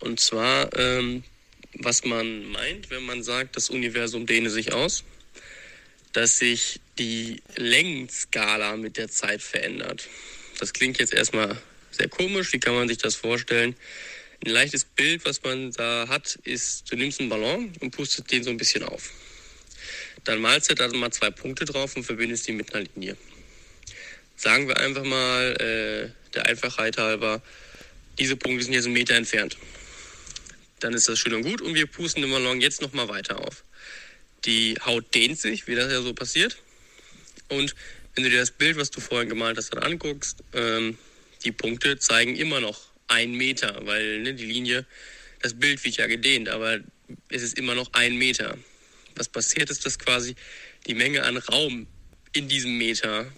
[0.00, 1.22] Und zwar, ähm,
[1.78, 5.04] was man meint, wenn man sagt, das Universum dehne sich aus,
[6.12, 10.08] dass sich die Längenskala mit der Zeit verändert.
[10.62, 12.52] Das klingt jetzt erstmal sehr komisch.
[12.52, 13.74] Wie kann man sich das vorstellen?
[14.46, 18.44] Ein leichtes Bild, was man da hat, ist, du nimmst einen Ballon und pustest den
[18.44, 19.10] so ein bisschen auf.
[20.22, 23.16] Dann malst du da mal zwei Punkte drauf und verbindest die mit einer Linie.
[24.36, 27.42] Sagen wir einfach mal, äh, der Einfachheit halber,
[28.20, 29.56] diese Punkte sind jetzt einen Meter entfernt.
[30.78, 33.64] Dann ist das schön und gut und wir pusten den Ballon jetzt nochmal weiter auf.
[34.44, 36.56] Die Haut dehnt sich, wie das ja so passiert.
[37.48, 37.74] Und
[38.14, 40.98] wenn du dir das Bild, was du vorhin gemalt hast, dann anguckst, ähm,
[41.44, 44.86] die Punkte zeigen immer noch einen Meter, weil ne, die Linie,
[45.40, 46.80] das Bild wird ja gedehnt, aber
[47.28, 48.56] es ist immer noch ein Meter.
[49.16, 50.34] Was passiert ist, dass quasi
[50.86, 51.86] die Menge an Raum
[52.32, 53.30] in diesem Meter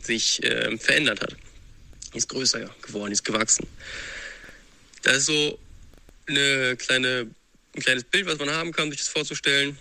[0.00, 1.36] sich äh, verändert hat.
[2.14, 3.66] Ist größer geworden, ist gewachsen.
[5.02, 5.58] Das ist so
[6.26, 7.30] eine kleine,
[7.74, 9.78] ein kleines Bild, was man haben kann, sich das vorzustellen.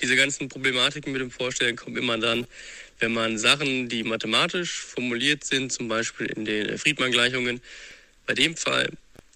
[0.00, 2.46] Diese ganzen Problematiken mit dem Vorstellen kommen immer dann,
[3.02, 7.60] wenn man Sachen, die mathematisch formuliert sind, zum Beispiel in den Friedmann-Gleichungen,
[8.26, 8.90] bei dem Fall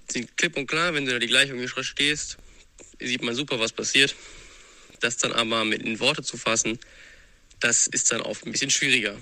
[0.08, 2.38] sind klipp und klar, wenn du da die Gleichung verstehst,
[3.00, 4.14] sieht man super, was passiert.
[5.00, 6.78] Das dann aber mit in Worte zu fassen,
[7.58, 9.18] das ist dann oft ein bisschen schwieriger.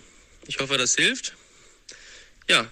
[0.46, 1.34] Ich hoffe, das hilft.
[2.46, 2.70] Ja,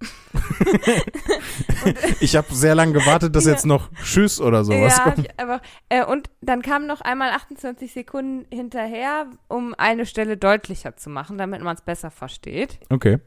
[2.20, 3.52] Ich habe sehr lange gewartet, dass Ja.
[3.52, 5.18] jetzt noch Tschüss oder sowas ja, kommt.
[5.20, 10.96] ich einfach, äh, und dann kam noch einmal 28 Sekunden hinterher, um eine Stelle deutlicher
[10.96, 12.78] zu machen, damit man es besser versteht.
[12.90, 13.18] Okay.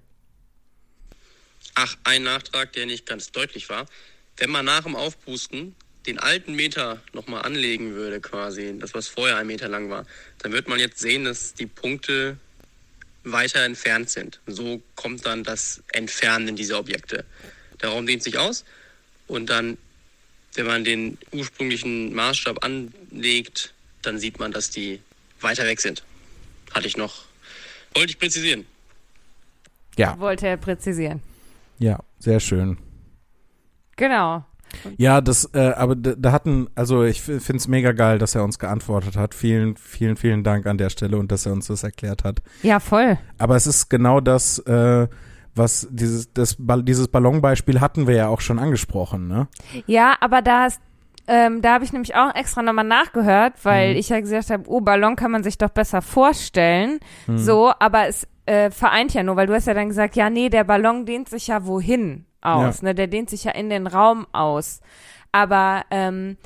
[1.75, 3.86] Ach, ein Nachtrag, der nicht ganz deutlich war.
[4.38, 5.75] Wenn man nach dem Aufpusten
[6.08, 10.06] den alten Meter nochmal anlegen würde, quasi, das was vorher ein Meter lang war,
[10.39, 12.38] dann wird man jetzt sehen, dass die Punkte
[13.23, 14.39] weiter entfernt sind.
[14.47, 17.25] So kommt dann das Entfernen dieser Objekte.
[17.81, 18.63] Der Raum dehnt sich aus
[19.27, 19.77] und dann,
[20.55, 24.99] wenn man den ursprünglichen Maßstab anlegt, dann sieht man, dass die
[25.39, 26.03] weiter weg sind.
[26.73, 27.25] Hatte ich noch,
[27.95, 28.65] wollte ich präzisieren.
[29.97, 31.21] Ja, Wollte er präzisieren.
[31.79, 32.77] ja, sehr schön.
[33.97, 34.45] Genau.
[34.97, 38.43] Ja, das, äh, aber da, da hatten, also ich finde es mega geil, dass er
[38.43, 39.34] uns geantwortet hat.
[39.36, 42.41] Vielen, vielen, vielen Dank an der Stelle und dass er uns das erklärt hat.
[42.63, 43.17] Ja, voll.
[43.38, 45.07] Aber es ist genau das, äh,
[45.55, 49.47] was dieses, das, Ball- dieses Ballonbeispiel hatten wir ja auch schon angesprochen, ne?
[49.86, 50.81] Ja, aber da hast,
[51.27, 53.99] ähm, da habe ich nämlich auch extra nochmal nachgehört, weil Mhm.
[53.99, 56.99] ich ja gesagt habe, oh, Ballon kann man sich doch besser vorstellen.
[57.27, 57.38] Mhm.
[57.38, 60.49] So, aber es äh, vereint ja nur, weil du hast ja dann gesagt, ja, nee,
[60.49, 62.93] der Ballon dehnt sich ja wohin aus, ne?
[62.95, 64.82] Der dehnt sich ja in den Raum aus.
[65.32, 66.38] Aber ähm,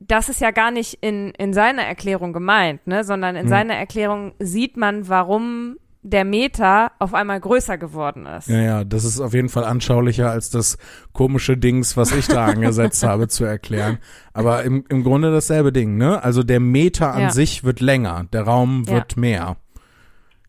[0.00, 3.02] das ist ja gar nicht in, in seiner Erklärung gemeint, ne?
[3.04, 3.50] Sondern in Mhm.
[3.50, 8.48] seiner Erklärung sieht man, warum der Meter auf einmal größer geworden ist.
[8.48, 10.78] Ja, ja, das ist auf jeden Fall anschaulicher als das
[11.12, 13.98] komische Dings, was ich da angesetzt habe zu erklären.
[14.32, 16.22] Aber im, im Grunde dasselbe Ding, ne?
[16.22, 17.30] Also der Meter an Ja.
[17.30, 18.92] sich wird länger, der Raum Ja.
[18.94, 19.56] wird mehr.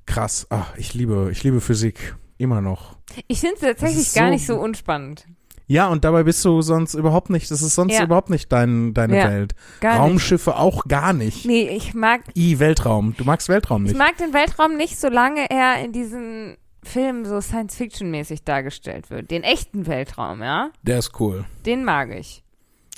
[0.06, 0.46] Krass.
[0.52, 2.16] Ach, ich liebe, ich liebe Physik.
[2.38, 2.96] Immer noch.
[3.28, 5.26] Ich finde es tatsächlich gar so- nicht so unspannend.
[5.68, 8.04] Ja, und dabei bist du sonst überhaupt nicht, das ist sonst Ja.
[8.04, 9.54] überhaupt nicht dein, deine Ja, Welt.
[9.82, 10.00] Gar nicht.
[10.02, 11.46] Raumschiffe auch gar nicht.
[11.46, 13.14] Nee, ich mag, I, Weltraum.
[13.16, 13.98] Du magst Weltraum ich nicht.
[14.00, 19.30] mag den Weltraum nicht, solange er in diesen Filmen so Science-Fiction-mäßig dargestellt wird.
[19.30, 20.72] Den echten Weltraum, ja?
[20.82, 21.46] Der ist cool.
[21.68, 22.44] Den mag ich.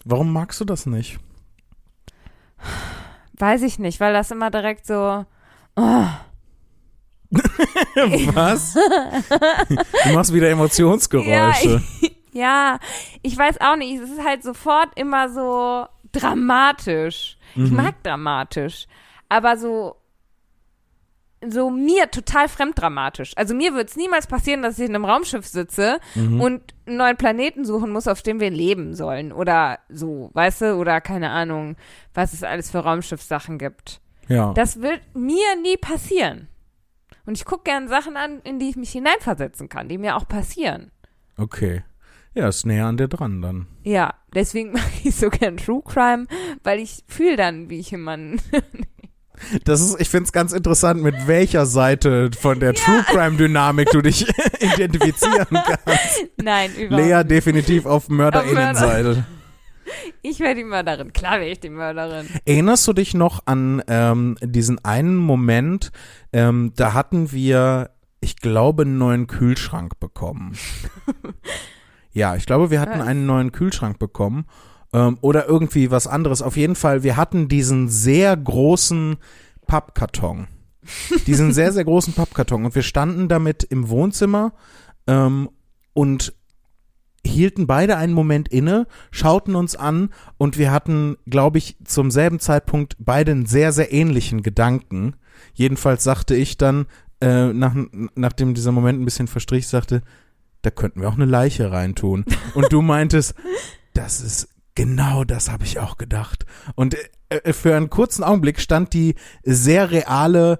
[0.06, 1.20] Warum magst du das nicht?
[3.38, 5.26] Weiß ich nicht, weil das immer direkt so.
[5.76, 6.04] Oh,
[8.34, 8.74] Was?
[8.74, 11.82] du machst wieder Emotionsgeräusche.
[12.34, 12.78] ja,
[13.22, 14.02] ich weiß auch nicht.
[14.02, 17.38] Es ist halt sofort immer so dramatisch.
[17.56, 17.76] Ich Mhm.
[17.78, 18.88] mag dramatisch.
[19.30, 19.96] Aber so.
[21.44, 23.32] So mir total fremddramatisch.
[23.36, 26.40] Also mir wird es niemals passieren, dass ich in einem Raumschiff sitze Mhm.
[26.40, 29.32] und einen neuen Planeten suchen muss, auf dem wir leben sollen.
[29.32, 30.76] Oder so, weißt du?
[30.76, 31.78] Oder keine Ahnung,
[32.14, 34.02] was es alles für Raumschiffsachen gibt.
[34.28, 34.54] ja.
[34.54, 36.48] Das wird mir nie passieren.
[37.26, 40.28] Und ich gucke gern Sachen an, in die ich mich hineinversetzen kann, die mir auch
[40.28, 40.92] passieren.
[41.38, 41.84] Okay.
[42.34, 43.68] Ja, ist näher an dir dran dann.
[43.84, 46.28] Ja, deswegen mag ich so gern True Crime,
[46.64, 48.42] weil ich fühle dann, wie ich jemanden.
[49.64, 53.90] Das ist, ich finde es ganz interessant, mit welcher Seite von der True Crime Dynamik
[53.90, 54.28] du dich
[54.60, 56.28] identifizieren kannst.
[56.38, 59.26] Nein, überhaupt Lea definitiv auf Mörderinnenseite.
[60.22, 61.14] Ich wäre die Mörderin.
[61.14, 62.28] Klar wäre ich die Mörderin.
[62.46, 65.92] Erinnerst du dich noch an ähm, diesen einen Moment,
[66.32, 70.58] ähm, da hatten wir, ich glaube, einen neuen Kühlschrank bekommen.
[72.14, 74.46] Ja, ich glaube, wir hatten einen neuen Kühlschrank bekommen
[74.94, 76.42] ähm, oder irgendwie was anderes.
[76.42, 79.18] Auf jeden Fall, wir hatten diesen sehr großen
[79.68, 80.48] Pappkarton.
[81.28, 82.66] diesen sehr, sehr großen Pappkarton.
[82.66, 84.54] Und wir standen damit im Wohnzimmer
[85.08, 85.50] ähm,
[85.94, 86.34] und
[87.26, 92.40] hielten beide einen Moment inne, schauten uns an und wir hatten, glaube ich, zum selben
[92.40, 95.16] Zeitpunkt beide einen sehr, sehr ähnlichen Gedanken.
[95.54, 96.88] Jedenfalls sagte ich dann,
[97.22, 97.76] äh, nach,
[98.16, 100.02] nachdem dieser Moment ein bisschen verstrich, sagte,
[100.64, 102.26] da könnten wir auch eine Leiche reintun.
[102.56, 103.36] Und du meintest,
[103.94, 106.46] das ist genau das habe ich auch gedacht.
[106.76, 106.96] Und
[107.30, 110.60] äh, für einen kurzen Augenblick stand die sehr reale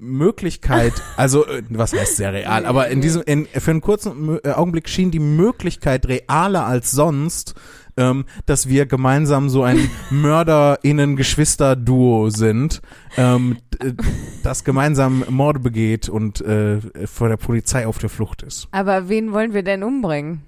[0.00, 4.50] Möglichkeit, also äh, was heißt sehr real, aber in diesem, in, für einen kurzen äh,
[4.50, 7.54] Augenblick schien die Möglichkeit realer als sonst,
[7.96, 9.90] ähm, dass wir gemeinsam so ein
[11.00, 12.80] Mörderinnen-Geschwister-Duo sind,
[13.16, 13.94] ähm, d-
[14.42, 18.68] das gemeinsam Morde begeht und äh, vor der Polizei auf der Flucht ist.
[18.72, 20.42] Aber wen wollen wir denn umbringen?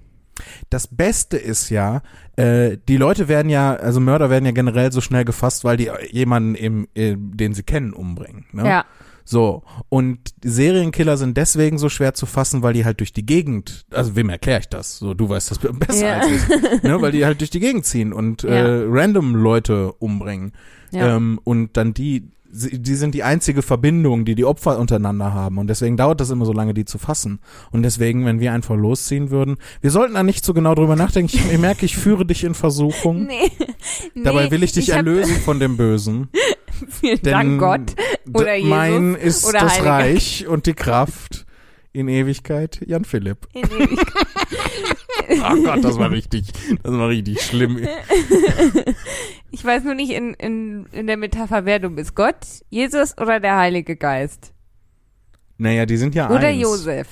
[0.71, 2.01] Das Beste ist ja,
[2.37, 5.91] äh, die Leute werden ja, also Mörder werden ja generell so schnell gefasst, weil die
[6.11, 8.47] jemanden, im, äh, den sie kennen, umbringen.
[8.53, 8.67] Ne?
[8.67, 8.85] Ja.
[9.25, 13.85] So, und Serienkiller sind deswegen so schwer zu fassen, weil die halt durch die Gegend,
[13.91, 14.99] also wem erkläre ich das?
[14.99, 16.19] So, du weißt das besser Ja.
[16.21, 16.43] als ich.
[16.83, 17.01] Ne?
[17.01, 18.85] Weil die halt durch die Gegend ziehen und äh, Ja.
[18.89, 20.53] random Leute umbringen.
[20.91, 21.17] Ja.
[21.17, 25.59] Ähm, und dann die, sie- die sind die einzige Verbindung, die die Opfer untereinander haben.
[25.59, 27.41] Und deswegen dauert das immer so lange, die zu fassen.
[27.73, 31.35] Und deswegen, wenn wir einfach losziehen würden, wir sollten da nicht so genau drüber nachdenken.
[31.35, 33.25] Ich, ich merke, ich führe dich in Versuchung.
[33.25, 33.51] Nee.
[34.15, 34.23] nee.
[34.23, 36.29] Dabei will ich dich hab- erlösen von dem Bösen.
[36.89, 37.95] Vielen Dank Gott.
[38.35, 39.91] Oder d- mein Jesus ist oder das Heiliger.
[39.91, 41.47] Reich und die Kraft
[41.93, 42.81] in Ewigkeit.
[42.87, 43.47] Jan Philipp.
[43.53, 44.07] In Ewigkeit.
[45.43, 47.81] Oh Gott, das war richtig, das war richtig schlimm.
[49.55, 52.15] Ich weiß nur nicht in, in, in der Metapher, wer du bist.
[52.15, 52.39] Gott,
[52.71, 54.55] Jesus oder der Heilige Geist?
[55.59, 56.63] Naja, die sind ja Oder eins.
[56.63, 57.07] Josef?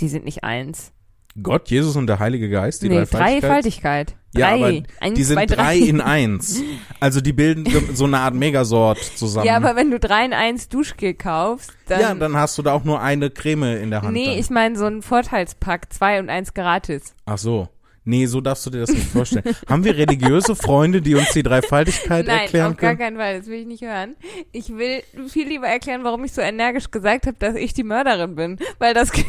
[0.00, 0.92] Die sind nicht eins.
[1.40, 3.42] Gott, Jesus und der Heilige Geist, die nee, Dreifaltigkeit.
[3.42, 4.16] Dreifaltigkeit.
[4.34, 4.54] Ja, Drei.
[4.56, 4.66] aber
[5.00, 6.60] Eins, die sind zwei, drei in eins.
[7.00, 7.64] Also die bilden
[7.94, 9.46] so- eine Art Megasort zusammen.
[9.46, 12.00] Ja, aber wenn du drei in eins Duschgel kaufst, dann.
[12.00, 14.12] ja, dann hast du da auch nur eine Creme in der Hand.
[14.12, 14.38] nee, dann.
[14.38, 17.14] ich meine so ein Vorteilspack, zwei und eins gratis.
[17.24, 17.68] Ach so.
[18.04, 19.44] Nee, so darfst du dir das nicht vorstellen.
[19.68, 22.98] Haben wir religiöse Freunde, die uns die Dreifaltigkeit Nein, erklären auf gar können?
[22.98, 24.14] keinen Fall, das will ich nicht hören.
[24.52, 28.34] Ich will viel lieber erklären, warum ich so energisch gesagt habe, dass ich die Mörderin
[28.34, 28.58] bin.
[28.78, 29.10] Weil das.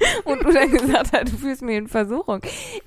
[0.24, 2.40] Und du dann gesagt hast, du fühlst mich in Versuchung.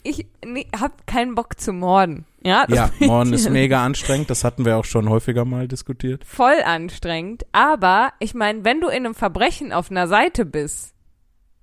[0.03, 2.25] Ich nee, hab keinen Bock zu morden.
[2.43, 4.29] Ja, das Ja, Morden ist mega anstrengend.
[4.29, 6.25] Das hatten wir auch schon häufiger mal diskutiert.
[6.25, 7.45] voll anstrengend.
[7.51, 10.93] Aber ich meine, wenn du in einem Verbrechen auf einer Seite bist,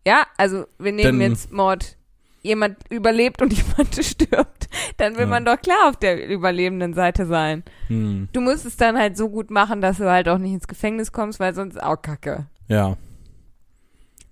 [0.06, 1.96] ja, also wir nehmen Dann- jetzt Mord,
[2.42, 5.26] jemand überlebt und jemand stirbt, dann will Ja.
[5.26, 7.64] man doch klar auf der überlebenden Seite sein.
[7.88, 8.28] Hm.
[8.32, 11.12] Du musst es dann halt so gut machen, dass du halt auch nicht ins Gefängnis
[11.12, 12.46] kommst, weil sonst ist auch kacke.
[12.68, 12.96] Ja.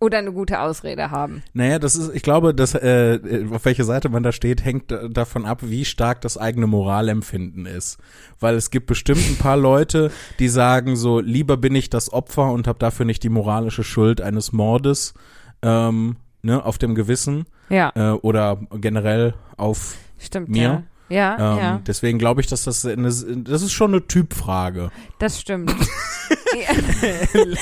[0.01, 1.43] Oder eine gute Ausrede haben.
[1.55, 3.19] Naja, das ist, ich glaube, dass, äh,
[3.51, 7.67] auf welche Seite man da steht, hängt da- davon ab, wie stark das eigene Moralempfinden
[7.67, 7.99] ist.
[8.39, 12.53] Weil es gibt bestimmt ein paar Leute, die sagen so, lieber bin ich das Opfer
[12.53, 15.15] und habe dafür nicht die moralische Schuld eines Mordes
[15.63, 20.49] ähm, ne, auf dem Gewissen Ja, äh, oder generell auf stimmt.
[20.51, 20.63] mir?
[20.63, 24.91] Ja, ja, ähm, ja Deswegen glaube ich, dass das eine, das ist schon eine Typfrage.
[25.19, 25.75] das stimmt.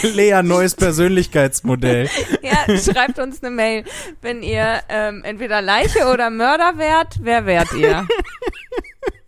[0.02, 2.08] Lea, neues Persönlichkeitsmodell.
[2.42, 3.84] ja, schreibt uns eine Mail.
[4.22, 8.06] Wenn ihr ähm, entweder Leiche oder Mörder wärt, wer wärt ihr?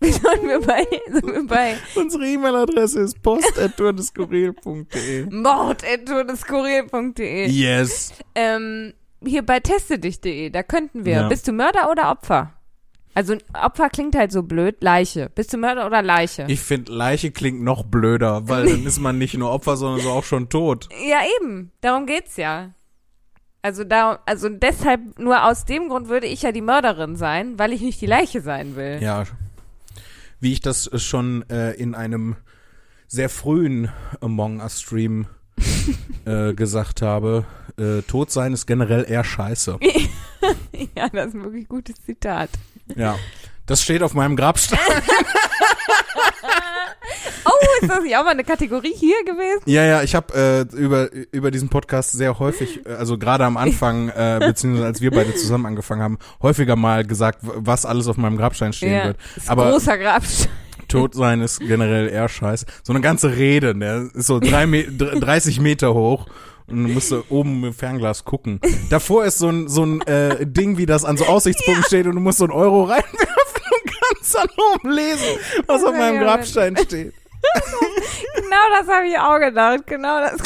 [0.00, 5.26] Sollen wir bei, sollen wir bei Unsere E-Mail-Adresse ist post.tourdeskurril.de.
[5.28, 8.12] mord.todeskurrier.de Yes.
[8.36, 8.92] ähm,
[9.24, 11.14] hier bei testedich.de, da könnten wir.
[11.14, 11.28] Ja.
[11.28, 12.52] Bist du Mörder oder Opfer?
[13.18, 14.76] Also Opfer klingt halt so blöd.
[14.80, 15.28] Leiche.
[15.34, 16.44] Bist du Mörder oder Leiche?
[16.46, 20.10] Ich finde, Leiche klingt noch blöder, weil dann ist man nicht nur Opfer, sondern so
[20.10, 20.88] auch schon tot.
[21.04, 21.72] ja, eben.
[21.80, 22.74] Darum geht's ja.
[23.60, 27.72] Also da, also deshalb, nur aus dem Grund würde ich ja die Mörderin sein, weil
[27.72, 28.98] ich nicht die Leiche sein will.
[29.02, 29.24] Ja.
[30.38, 32.36] Wie ich das schon äh, in einem
[33.08, 33.88] sehr frühen
[34.20, 35.26] Among Us Stream
[36.24, 39.80] äh, gesagt habe, äh, tot sein ist generell eher scheiße.
[40.96, 42.50] Ja, das ist ein wirklich gutes Zitat.
[42.96, 43.18] Ja.
[43.66, 44.78] Das steht auf meinem Grabstein.
[47.44, 49.62] Oh, ist das nicht auch mal eine Kategorie hier gewesen?
[49.66, 53.56] Ja, ja, ich habe äh, über über diesen Podcast sehr häufig, äh, also gerade am
[53.56, 58.16] Anfang, äh, beziehungsweise als wir beide zusammen angefangen haben, häufiger mal gesagt, was alles auf
[58.16, 59.16] meinem Grabstein stehen ja, wird.
[59.46, 60.50] Aber großer Grabstein.
[60.88, 62.66] tot sein ist generell eher scheiße.
[62.82, 66.26] So eine ganze Rede, ne, ist so drei Me dr- 30 Meter hoch.
[66.70, 68.60] Und du musst so oben im Fernglas gucken.
[68.90, 72.14] Davor ist so ein, so ein äh, Ding, wie das an so Aussichtspunkten steht und
[72.14, 76.22] du musst so ein Euro reinwerfen und kannst dann oben lesen, was auf meinem Ja,
[76.22, 77.14] Grabstein steht.
[78.34, 79.86] Genau das habe ich auch gedacht.
[79.86, 80.40] Genau das.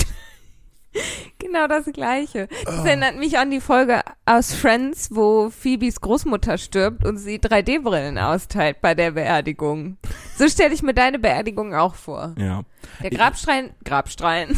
[1.38, 2.48] genau das Gleiche.
[2.64, 8.18] Das erinnert mich an die Folge aus Friends, wo Phoebes Großmutter stirbt und sie 3D-Brillen
[8.18, 9.96] austeilt bei der Beerdigung.
[10.36, 12.34] So stelle ich mir deine Beerdigung auch vor.
[12.38, 12.62] Ja.
[13.02, 14.56] Der Grabschrein, Grabschrein,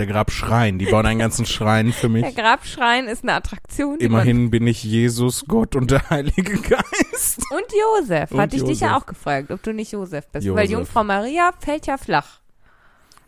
[0.00, 2.22] Der Grabschrein, die bauen einen ganzen Schrein für mich.
[2.22, 3.98] der Grabschrein ist eine Attraktion.
[3.98, 7.42] Immerhin bin ich Jesus, Gott und der Heilige Geist.
[7.50, 9.02] Und Josef, Und hatte ich dich ja Josef.
[9.02, 10.46] auch gefragt, ob du nicht Josef bist.
[10.46, 10.58] Josef.
[10.58, 12.40] Weil Jungfrau Maria fällt ja flach.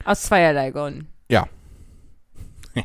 [0.07, 1.09] Aus zweierlei Gründen.
[1.29, 1.47] Ja.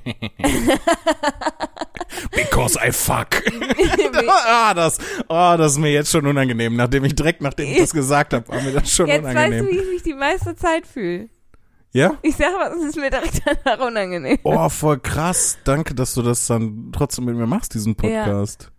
[2.35, 3.41] Because I fuck.
[4.47, 4.97] ah, das,
[5.29, 6.75] oh, das ist mir jetzt schon unangenehm.
[6.75, 9.39] Nachdem ich direkt, nachdem ich das gesagt habe, war mir das schon Jetzt weißt du,
[9.39, 9.67] unangenehm.
[9.67, 11.29] wie ich mich die meiste Zeit fühle.
[11.93, 12.13] Ja?
[12.21, 14.37] Ich sag was, es ist mir direkt danach unangenehm.
[14.43, 15.57] Oh, voll krass.
[15.63, 18.71] Danke, dass du das dann trotzdem mit mir machst, diesen Podcast.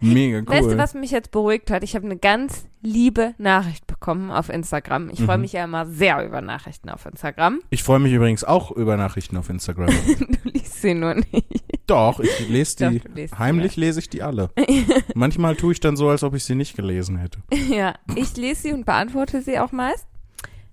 [0.00, 0.46] Mega cool.
[0.48, 1.82] Weißt du, was mich jetzt beruhigt hat?
[1.82, 5.08] Ich habe eine ganz liebe Nachricht bekommen auf Instagram.
[5.08, 5.42] Ich freue Mhm.
[5.42, 7.60] mich ja immer sehr über Nachrichten auf Instagram.
[7.70, 9.88] Ich freue mich übrigens auch über Nachrichten auf Instagram.
[10.44, 11.64] Du liest sie nur nicht.
[11.86, 13.00] Doch, ich lese die.
[13.28, 14.50] Doch, heimlich lese ich die alle.
[15.14, 17.38] Manchmal tue ich dann so, als ob ich sie nicht gelesen hätte.
[17.70, 20.06] Ja, ich lese sie und beantworte sie auch meist.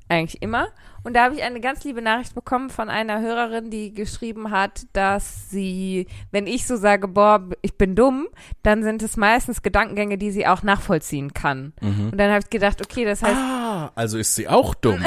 [0.09, 0.67] Eigentlich immer.
[1.03, 4.85] Und da habe ich eine ganz liebe Nachricht bekommen von einer Hörerin, die geschrieben hat,
[4.93, 8.27] dass sie, wenn ich so sage, boah, ich bin dumm,
[8.61, 11.73] dann sind es meistens Gedankengänge, die sie auch nachvollziehen kann.
[11.81, 15.03] Und dann habe ich gedacht, okay, das heißt, Ah, also ist sie auch dumm.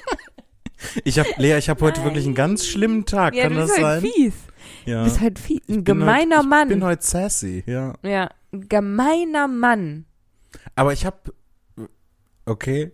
[1.04, 3.34] ich habe Lea, ich habe heute wirklich einen ganz schlimmen Tag.
[3.34, 4.10] ja, Kann du das bist halt sein?
[4.12, 4.34] fies.
[4.84, 4.98] Ja.
[4.98, 5.60] Du bist halt fies.
[5.68, 6.68] Ein Ich gemeiner heute, Mann.
[6.68, 7.94] Ich bin heute sassy, ja.
[8.02, 10.04] Ja, ein gemeiner Mann.
[10.74, 11.16] Aber ich habe
[12.46, 12.92] okay,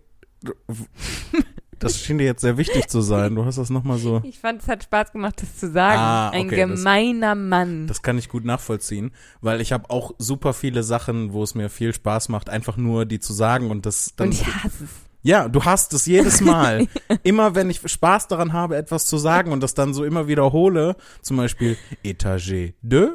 [1.79, 3.35] das schien dir jetzt sehr wichtig zu sein.
[3.35, 4.21] Du hast das noch mal so.
[4.23, 5.99] Ich fand, es hat Spaß gemacht, das zu sagen.
[5.99, 7.87] Ah, ein okay, das- gemeiner Mann.
[7.87, 9.11] Das kann ich gut nachvollziehen,
[9.41, 13.05] weil ich habe auch super viele Sachen, wo es mir viel Spaß macht, einfach nur
[13.05, 14.89] die zu sagen und das dann und ich hasse es.
[15.23, 16.87] Ja, du hast es jedes Mal.
[17.23, 20.95] immer wenn ich Spaß daran habe, etwas zu sagen und das dann so immer wiederhole,
[21.21, 23.09] zum Beispiel Etage de,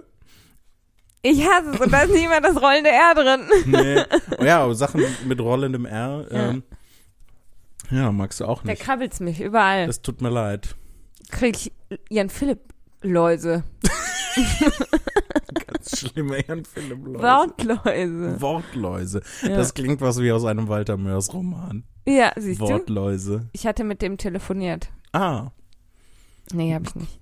[1.22, 1.80] Ich hasse es.
[1.80, 3.40] Und da ist nicht mal das rollende R drin.
[3.66, 4.44] nee.
[4.46, 6.26] ja, Sachen mit rollendem R.
[6.30, 6.62] Ähm,
[7.90, 8.82] ja, magst du auch Da nicht.
[8.82, 9.86] krabbelt's mich überall.
[9.86, 10.76] Das tut mir leid.
[11.30, 11.72] Krieg ich
[12.10, 12.60] Jan Philipp
[13.02, 13.64] Läuse.
[15.66, 17.22] Ganz schlimme Jan Philipp Läuse.
[17.22, 18.40] Wortläuse.
[18.40, 19.22] Wortläuse.
[19.42, 19.56] Ja.
[19.56, 21.84] Das klingt was wie aus einem Walter Mörs Roman.
[22.06, 22.64] Ja, siehst du?
[22.68, 23.48] Wortläuse.
[23.52, 24.90] Ich hatte mit dem telefoniert.
[25.12, 25.50] Ah,
[26.52, 27.18] Nee, hab ich nicht.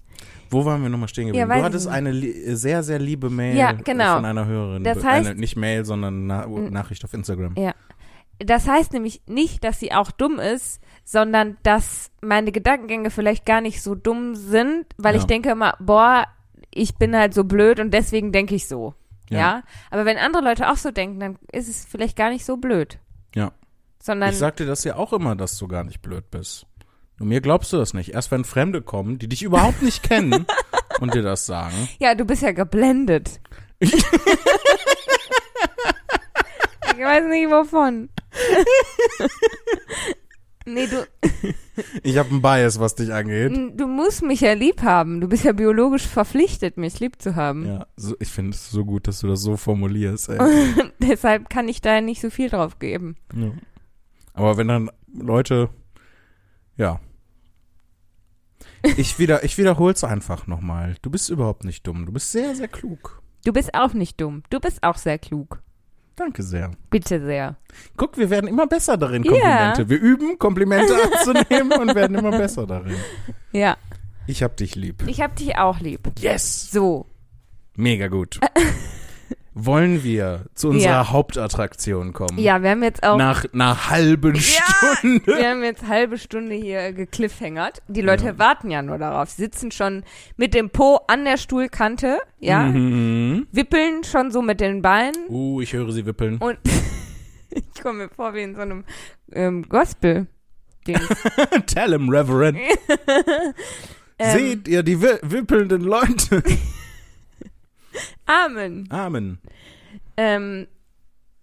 [0.49, 1.49] wo waren wir nochmal stehen geblieben?
[1.51, 4.17] Ja, du hattest eine li sehr, sehr liebe Mail Ja, genau.
[4.17, 4.83] von einer Hörerin.
[4.83, 7.55] Das heißt- eine, nicht Mail, sondern Na Nachricht auf Instagram.
[7.57, 7.75] Ja.
[8.43, 13.61] Das heißt nämlich nicht, dass sie auch dumm ist, sondern dass meine Gedankengänge vielleicht gar
[13.61, 15.21] nicht so dumm sind, weil Ja.
[15.21, 16.27] ich denke immer, boah,
[16.73, 18.95] ich bin halt so blöd und deswegen denke ich so.
[19.29, 19.39] Ja.
[19.39, 19.63] Ja.
[19.91, 22.99] Aber wenn andere Leute auch so denken, dann ist es vielleicht gar nicht so blöd.
[23.35, 23.53] Ja.
[24.03, 26.67] Sondern Ich sag dir das ja auch immer, dass du gar nicht blöd bist.
[27.19, 28.15] Nur mir glaubst du das nicht.
[28.15, 30.47] Erst wenn Fremde kommen, die dich überhaupt nicht kennen
[31.01, 31.89] und dir das sagen.
[31.99, 33.41] Ja, du bist ja geblendet.
[33.81, 33.93] ich
[36.99, 38.09] weiß nicht wovon.
[40.67, 41.07] nee, du,
[42.03, 43.53] Ich habe einen Bias, was dich angeht.
[43.77, 45.21] du musst mich ja lieb haben.
[45.21, 47.67] Du bist ja biologisch verpflichtet, mich lieb zu haben.
[47.67, 50.31] Ja, so, ich finde es so gut, dass du das so formulierst.
[50.31, 50.93] Ey.
[50.99, 53.17] Deshalb kann ich da nicht so viel drauf geben.
[53.35, 53.53] Ja.
[54.35, 55.71] Aber wenn dann Leute,
[56.77, 57.01] ja.
[58.97, 60.97] Ich, wieder, ich wiederhole es einfach nochmal.
[61.03, 62.07] Du bist überhaupt nicht dumm.
[62.07, 63.23] Du bist sehr, sehr klug.
[63.45, 64.43] Du bist auch nicht dumm.
[64.49, 65.63] Du bist auch sehr klug.
[66.21, 66.71] Danke sehr.
[66.91, 67.57] Bitte sehr.
[67.97, 69.31] Guck, wir werden immer besser darin, Ja.
[69.33, 69.89] Komplimente.
[69.89, 72.95] Wir üben, Komplimente anzunehmen und werden immer besser darin.
[73.53, 73.79] Ja,
[74.27, 75.03] Ich hab dich lieb.
[75.07, 76.11] ich hab dich auch lieb.
[76.19, 76.71] Yes!
[76.71, 77.07] So.
[77.75, 78.39] Mega gut.
[79.67, 81.11] Wollen wir zu unserer Ja.
[81.11, 82.39] Hauptattraktion kommen?
[82.39, 83.17] Ja, wir haben jetzt auch.
[83.19, 85.27] Nach einer halben Stunde.
[85.27, 87.83] Wir haben jetzt halbe Stunde hier gekliffhängert.
[87.89, 88.39] Die Leute Ja.
[88.39, 89.31] warten ja nur darauf.
[89.31, 90.03] Sie sitzen schon
[90.37, 93.47] mit dem Po an der Stuhlkante, ja, Mhm.
[93.53, 96.39] wippeln schon so mit den Beinen Uh, ich höre sie wippeln.
[96.39, 96.59] und
[97.51, 98.85] ich komme mir vor wie in so einem
[99.33, 100.27] ähm, Gospel.
[100.87, 100.99] Ding.
[101.67, 102.59] Tell him, Reverend.
[104.19, 106.43] Ähm, Seht ihr die wi wippelnden Leute?
[108.27, 108.87] Amen.
[108.91, 109.39] Amen.
[110.23, 110.67] Ähm,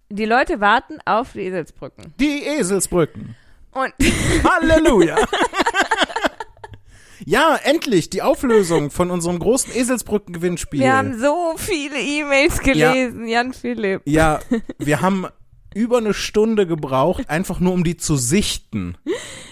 [0.09, 2.13] die Leute warten auf die Eselsbrücken.
[2.19, 3.35] Die Eselsbrücken.
[3.71, 3.91] Und
[4.43, 5.17] Halleluja.
[7.25, 10.79] ja, endlich die Auflösung von unserem großen Eselsbrücken-Gewinnspiel.
[10.81, 14.03] wir haben so viele E-Mails gelesen, Jan Philipp.
[14.05, 14.39] Ja,
[14.77, 15.25] wir haben
[15.73, 18.95] über eine Stunde gebraucht, einfach nur um die zu sichten.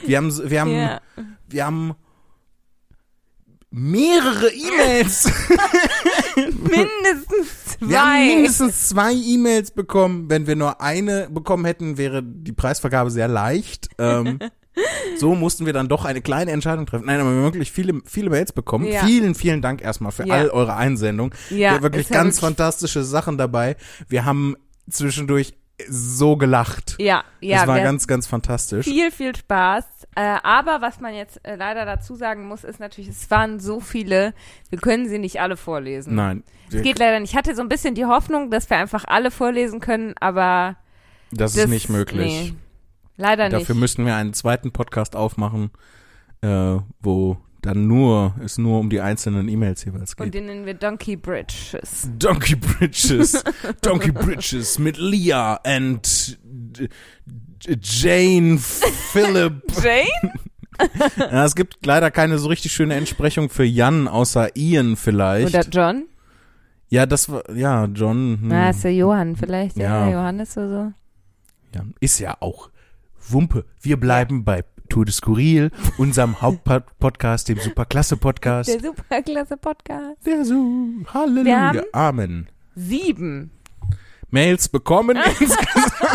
[0.06, 1.02] Wir haben, wir haben, Ja.
[1.48, 1.96] wir haben
[3.72, 5.26] mehrere E-Mails.
[6.36, 7.88] Mindestens zwei.
[7.90, 10.30] Wir haben mindestens zwei E-Mails bekommen.
[10.30, 13.90] Wenn wir nur eine bekommen hätten, wäre die Preisvergabe sehr leicht.
[13.98, 14.40] Ähm,
[15.18, 17.06] So mussten wir dann doch eine kleine Entscheidung treffen.
[17.06, 18.86] Nein, aber wir haben wirklich viele, viele Mails bekommen.
[18.86, 19.06] Ja.
[19.06, 20.34] Vielen, vielen Dank erstmal für Ja.
[20.36, 21.34] all eure Einsendungen.
[21.50, 23.78] Ja, Ja, wirklich ist ja ganz wirklich- fantastische Sachen dabei.
[24.10, 24.56] Wir haben
[24.90, 25.54] zwischendurch
[25.90, 26.96] so gelacht.
[27.00, 27.60] Ja, ja.
[27.60, 28.86] das war ganz, ganz fantastisch.
[28.86, 29.86] viel, viel Spaß.
[30.16, 33.82] Äh, aber was man jetzt äh, leider dazu sagen muss, ist natürlich, es waren so
[33.82, 34.34] viele,
[34.70, 36.16] wir können sie nicht alle vorlesen.
[36.16, 37.32] Nein, Es geht leider nicht.
[37.32, 40.78] Ich hatte so ein bisschen die Hoffnung, dass wir einfach alle vorlesen können, aber
[41.32, 42.52] das das ist nicht möglich.
[42.52, 42.54] Nee,
[43.18, 43.82] leider Dafür nicht.
[43.82, 45.72] müssten wir einen zweiten Podcast aufmachen,
[46.42, 50.34] äh, wo dann nur es nur um die einzelnen E-Mails jeweils Und geht.
[50.36, 52.10] den nennen wir Donkey Bridges.
[52.18, 53.44] Donkey Bridges,
[53.82, 56.38] Donkey Bridges mit Leah and
[57.82, 59.62] Jane Phillip.
[59.84, 60.34] Jane?
[61.18, 65.56] Ja, es gibt leider keine so richtig schöne Entsprechung für Jan, außer Ian vielleicht.
[65.56, 66.04] Oder John?
[66.90, 68.40] ja, das war, ja, John.
[68.42, 70.06] Hm, Na, ist der Johann vielleicht, Ja.
[70.06, 70.12] ja.
[70.12, 70.94] Johannes oder
[71.74, 71.78] so.
[71.80, 72.70] ja, ist ja auch
[73.30, 73.64] Wumpe.
[73.82, 78.70] Wir bleiben bei Tour de Skurril, unserem Hauptpodcast, dem Superklasse-Podcast.
[78.70, 80.26] Der superklasse Podcast.
[80.26, 80.56] Der so,
[81.14, 82.48] Halleluja, Amen.
[82.76, 83.52] Sieben.
[84.30, 85.68] Mails bekommen insgesamt.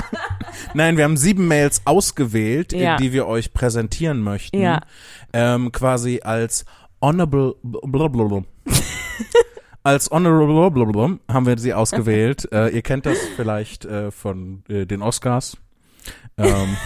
[0.75, 2.97] Nein, wir haben sieben Mails ausgewählt, Ja.
[2.97, 4.59] die wir euch präsentieren möchten.
[4.59, 4.81] Ja.
[5.35, 6.65] Ähm, quasi als
[7.03, 8.45] honorable blablabla.
[9.83, 12.49] Als honorable blablabla haben wir sie ausgewählt.
[12.53, 15.59] äh, ihr kennt das vielleicht äh, von äh, den Oscars.
[16.39, 16.79] Ähm,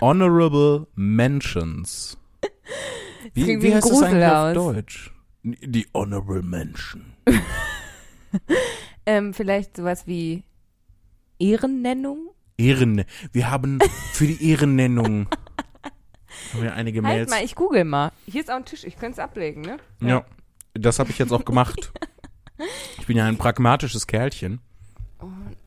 [0.00, 2.16] honorable Mentions.
[3.32, 4.54] Wie, wie heißt das eigentlich auf aus.
[4.54, 5.12] Deutsch?
[5.42, 7.14] Die Honorable Mention.
[9.06, 10.44] Ähm, vielleicht sowas wie
[11.38, 12.30] Ehrennennung?
[12.56, 13.04] Ehren.
[13.32, 13.78] Wir haben
[14.12, 15.26] für die Ehrennennung
[16.52, 17.30] haben wir einige Halt Mails.
[17.30, 18.12] mal, ich google mal.
[18.26, 19.76] Hier ist auch ein Tisch, ich könnte es ablegen, ne?
[20.00, 20.24] ja,
[20.72, 21.92] das habe ich jetzt auch gemacht.
[22.98, 24.60] Ich bin ja ein pragmatisches Kerlchen.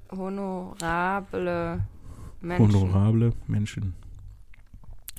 [0.09, 1.83] Honorable
[2.39, 2.73] Menschen.
[2.73, 3.93] Honorable Menschen.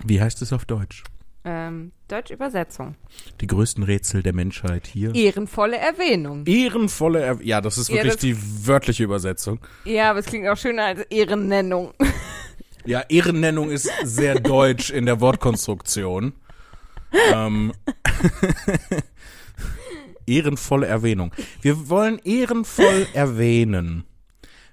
[0.04, 1.04] Wie heißt es auf Deutsch?
[1.44, 2.94] Ähm, Deutsche Übersetzung.
[3.40, 5.14] Die größten Rätsel der Menschheit hier.
[5.14, 6.44] Ehrenvolle Erwähnung.
[6.46, 9.60] Ehrenvolle, er ja, das ist Ja, wirklich das- die wörtliche Übersetzung.
[9.84, 11.92] Ja, aber es klingt auch schöner als Ehrennennung.
[12.84, 16.32] Ja, Ehrennennung ist sehr deutsch in der Wortkonstruktion.
[17.34, 17.74] Ähm,
[20.26, 21.32] ehrenvolle Erwähnung.
[21.60, 24.04] Wir wollen ehrenvoll erwähnen.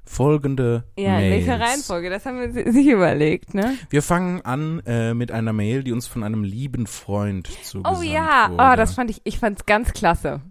[0.06, 1.48] Folgende Ja, in Mails.
[1.48, 2.10] welcher Reihenfolge?
[2.10, 3.76] Das haben wir si- sich überlegt, ne?
[3.90, 8.02] Wir fangen an äh, mit einer Mail, die uns von einem lieben Freund zugesandt Oh
[8.04, 8.64] ja, wurde.
[8.74, 10.42] oh, das fand ich, ich fand's ganz klasse.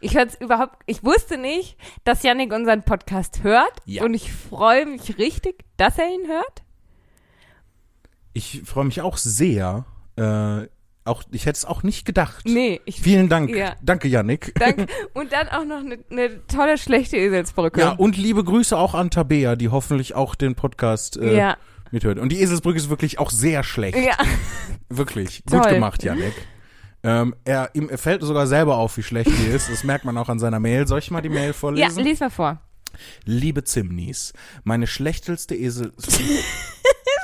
[0.00, 4.02] Ich fand's überhaupt, ich wusste nicht, dass Yannick unseren Podcast hört Ja.
[4.04, 6.62] und ich freue mich richtig, dass er ihn hört.
[8.32, 9.84] Ich freue mich auch sehr.
[10.16, 10.68] Äh,
[11.04, 12.44] auch, ich hätte es auch nicht gedacht.
[12.46, 13.50] Nee, ich Vielen Dank.
[13.50, 13.74] Ja.
[13.82, 14.52] Danke, Yannick.
[14.58, 14.86] danke.
[15.14, 17.80] Und dann auch noch eine ne tolle, schlechte Eselsbrücke.
[17.80, 21.56] Ja, und liebe Grüße auch an Tabea, die hoffentlich auch den Podcast äh, ja.
[21.90, 22.18] mithört.
[22.18, 23.98] Und die Eselsbrücke ist wirklich auch sehr schlecht.
[23.98, 24.16] ja.
[24.88, 25.42] Wirklich.
[25.48, 25.60] Toll.
[25.60, 26.34] Gut gemacht, Yannick.
[27.02, 29.70] Ähm, er, ihm fällt sogar selber auf, wie schlecht die ist.
[29.70, 30.86] Das merkt man auch an seiner Mail.
[30.86, 32.04] Soll ich mal die Mail Ja, vorlesen?
[32.04, 32.60] lies mal vor.
[33.24, 34.32] Liebe Zimnis,
[34.64, 35.92] meine schlechteste Esel...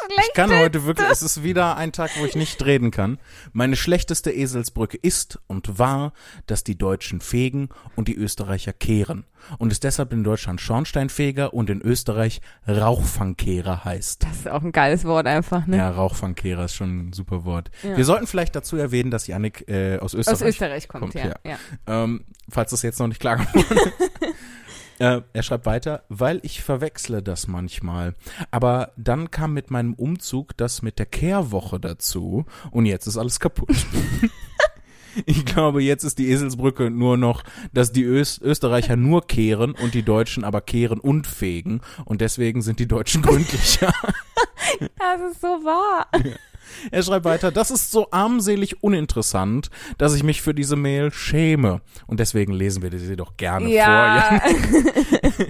[0.09, 3.19] Ich kann heute wirklich, es ist wieder ein Tag, wo ich nicht reden kann.
[3.53, 6.13] Meine schlechteste Eselsbrücke ist und war,
[6.47, 9.25] dass die Deutschen fegen und die Österreicher kehren.
[9.59, 14.25] Und es deshalb in Deutschland Schornsteinfeger und in Österreich Rauchfangkehrer heißt.
[14.25, 15.77] Das ist auch ein geiles Wort einfach, ne?
[15.77, 17.71] Ja, Rauchfangkehrer ist schon ein super Wort.
[17.83, 17.97] Ja.
[17.97, 21.27] Wir sollten vielleicht dazu erwähnen, dass Yannick äh, aus Österreich, Aus Österreich kommt, kommt, ja.
[21.45, 21.59] ja.
[21.87, 22.05] ja.
[22.05, 23.93] ähm, falls das jetzt noch nicht klar geworden ist.
[24.99, 28.15] Äh, er schreibt weiter, weil ich verwechsle das manchmal.
[28.51, 33.41] Aber dann kam mit meinem Umzug das mit der Kehrwoche dazu und jetzt ist alles
[33.41, 33.69] kaputt.
[35.27, 37.43] Ich glaube, jetzt ist die Eselsbrücke nur noch,
[37.73, 42.63] dass die Ös Österreicher nur kehren und die Deutschen aber kehren und fegen und deswegen
[42.63, 43.93] sind die Deutschen gründlicher.
[44.99, 46.07] Das ist so wahr.
[46.91, 51.81] Er schreibt weiter, das ist so armselig uninteressant, dass ich mich für diese Mail schäme.
[52.07, 54.41] Und deswegen lesen wir sie doch gerne Ja.
[54.41, 54.51] vor.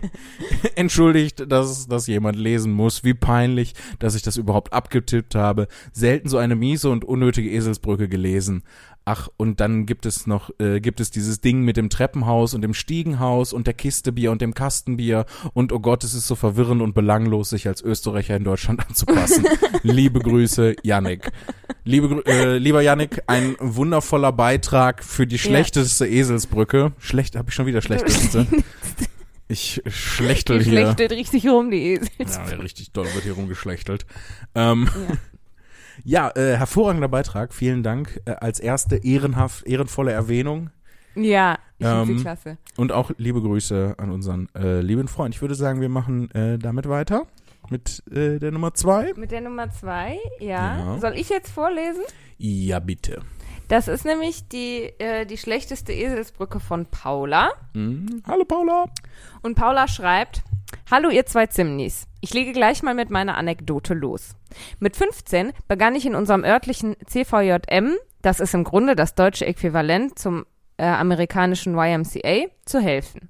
[0.74, 3.04] Entschuldigt, dass das jemand lesen muss.
[3.04, 5.68] Wie peinlich, dass ich das überhaupt abgetippt habe.
[5.92, 8.62] Selten so eine miese und unnötige Eselsbrücke gelesen.
[9.10, 12.60] Ach, und dann gibt es noch, äh, gibt es dieses Ding mit dem Treppenhaus und
[12.60, 15.24] dem Stiegenhaus und der Kiste Bier und dem Kastenbier.
[15.54, 19.46] Und oh Gott, es ist so verwirrend und belanglos, sich als Österreicher in Deutschland anzupassen.
[19.82, 21.32] Liebe Grüße, Yannick.
[21.84, 26.92] Liebe, äh, lieber Yannick, ein wundervoller Beitrag für die schlechteste Eselsbrücke.
[26.98, 28.46] Schlecht, habe ich schon wieder schlechteste.
[29.50, 30.82] Ich schlechtel Die hier.
[30.82, 32.08] schlechtet richtig rum, die Esel.
[32.18, 34.04] Ja, richtig doll wird hier rumgeschlechtelt.
[34.54, 35.16] Ähm, ja,
[36.04, 37.52] äh, hervorragender Beitrag.
[37.54, 38.20] Vielen Dank.
[38.24, 40.70] Äh, als erste ehrenhaft, ehrenvolle Erwähnung.
[41.14, 42.58] Ja, ich finde Ähm, sie klasse.
[42.76, 45.34] Und auch liebe Grüße an unseren äh, lieben Freund.
[45.34, 47.26] Ich würde sagen, wir machen äh, damit weiter.
[47.70, 49.12] mit äh, der Nummer zwei.
[49.16, 50.78] Mit der Nummer zwei, ja.
[50.78, 50.98] Ja.
[51.00, 52.02] Soll ich jetzt vorlesen?
[52.38, 53.22] Ja, bitte.
[53.68, 57.50] Das ist nämlich die, äh, die schlechteste Eselsbrücke von Paula.
[57.74, 58.22] Hm.
[58.26, 58.86] Hallo Paula.
[59.42, 60.42] Und Paula schreibt,
[60.90, 62.06] Hallo ihr zwei Zimnis.
[62.20, 64.36] Ich lege gleich mal mit meiner Anekdote los.
[64.80, 70.18] Mit 15 begann ich in unserem örtlichen CVJM, das ist im Grunde das deutsche Äquivalent
[70.18, 70.46] zum
[70.76, 73.28] äh, amerikanischen YMCA, zu helfen.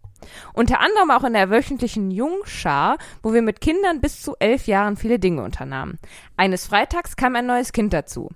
[0.53, 4.97] Unter anderem auch in der wöchentlichen Jungschar, wo wir mit Kindern bis zu elf Jahren
[4.97, 5.99] viele Dinge unternahmen.
[6.36, 8.30] Eines Freitags kam ein neues Kind dazu.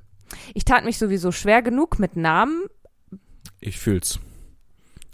[0.55, 2.65] Ich tat mich sowieso schwer genug mit Namen.
[3.61, 4.21] Ich fühl's.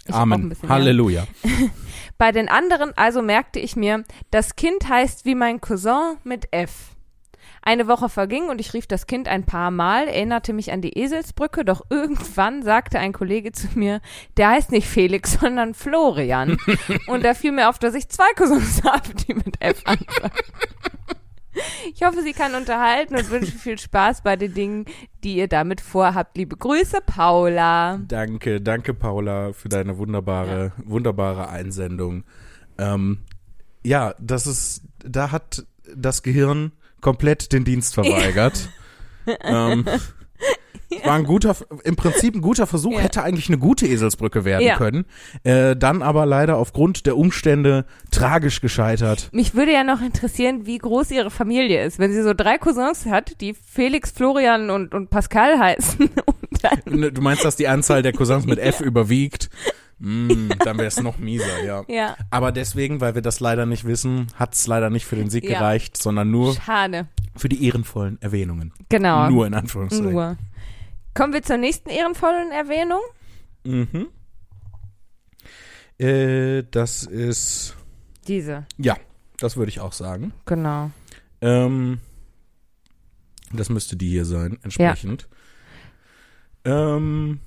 [0.08, 0.54] Ich Amen.
[0.68, 1.26] Halleluja.
[2.18, 6.96] Bei den anderen also merkte ich mir, das Kind heißt wie mein Cousin mit F.
[7.60, 10.98] Eine Woche verging und ich rief das Kind ein paar Mal, erinnerte mich an die
[10.98, 14.00] Eselsbrücke, doch irgendwann sagte ein Kollege zu mir,
[14.36, 16.56] der heißt nicht Felix, sondern Florian.
[17.08, 20.32] und da fiel mir auf, dass ich zwei Cousins habe, die mit F anfangen.
[21.94, 24.84] Ich hoffe, sie kann unterhalten und wünsche viel Spaß bei den Dingen,
[25.24, 26.36] die ihr damit vorhabt.
[26.36, 28.00] Liebe Grüße, Paula.
[28.06, 32.24] Danke, danke Paula für deine wunderbare, wunderbare Einsendung.
[32.76, 33.22] Ähm,
[33.82, 38.68] ja, das ist, da hat das Gehirn komplett den Dienst verweigert.
[39.40, 39.86] ähm,
[41.04, 43.00] War ein guter, im Prinzip ein guter Versuch, Ja.
[43.00, 44.76] hätte eigentlich eine gute Eselsbrücke werden Ja.
[44.76, 45.04] können.
[45.44, 49.28] Äh, dann aber leider aufgrund der Umstände tragisch gescheitert.
[49.32, 51.98] Mich würde ja noch interessieren, wie groß ihre Familie ist.
[51.98, 56.08] Wenn sie so drei Cousins hat, die Felix, Florian und, und Pascal heißen.
[56.50, 59.50] Und dann, Du meinst, dass die Anzahl der Cousins mit F überwiegt?
[60.00, 61.82] Mm, dann wäre es noch mieser, ja.
[61.88, 65.28] ja, Aber deswegen, weil wir das leider nicht wissen, hat es leider nicht für den
[65.28, 65.58] Sieg Ja.
[65.58, 67.06] gereicht, sondern nur schade.
[67.36, 68.72] für die ehrenvollen Erwähnungen.
[68.88, 69.28] Genau.
[69.28, 70.12] Nur in Anführungszeichen.
[70.12, 70.36] Nur.
[71.14, 73.00] Kommen wir zur nächsten ehrenvollen Erwähnung.
[73.64, 74.08] Mhm.
[75.98, 77.76] Äh, das ist,
[78.28, 78.96] Diese, ja,
[79.38, 80.32] das würde ich auch sagen.
[80.46, 80.90] genau.
[81.40, 82.00] Ähm,
[83.52, 85.28] das müsste die hier sein, entsprechend.
[86.64, 87.40] Ähm,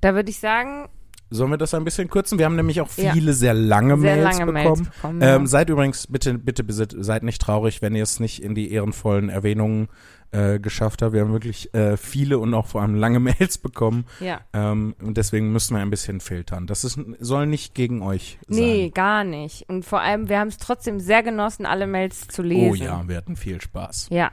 [0.00, 0.88] Da würde ich sagen,
[1.36, 2.38] sollen wir das ein bisschen kürzen?
[2.38, 3.12] Wir haben nämlich auch Ja.
[3.12, 4.82] viele sehr lange sehr Mails lange bekommen.
[4.82, 5.20] Mails bekommen.
[5.20, 5.36] ja.
[5.36, 8.72] Ähm, seid übrigens, bitte, bitte, bitte, seid nicht traurig, wenn ihr es nicht in die
[8.72, 9.88] ehrenvollen Erwähnungen
[10.32, 11.12] äh, geschafft habt.
[11.12, 14.06] Wir haben wirklich äh, viele und auch vor allem lange Mails bekommen.
[14.20, 14.40] ja.
[14.52, 16.66] Ähm, und deswegen müssen wir ein bisschen filtern.
[16.66, 18.58] Das ist, soll nicht gegen euch sein.
[18.58, 19.68] Nee, gar nicht.
[19.68, 22.70] Und vor allem, wir haben es trotzdem sehr genossen, alle Mails zu lesen.
[22.70, 24.08] Oh ja, wir hatten viel Spaß.
[24.10, 24.30] Ja,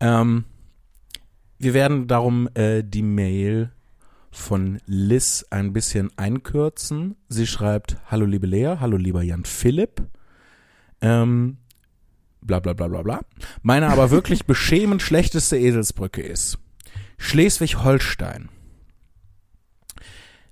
[0.00, 0.44] Ähm,
[1.60, 3.72] wir werden darum äh, die Mail
[4.30, 7.16] von Liz ein bisschen einkürzen.
[7.28, 10.02] Sie schreibt, hallo liebe Lea, hallo lieber Jan Philipp.
[11.00, 11.58] Ähm,
[12.40, 13.20] bla bla bla bla bla.
[13.62, 16.58] Meine aber wirklich beschämend schlechteste Eselsbrücke ist
[17.18, 18.48] Schleswig-Holstein.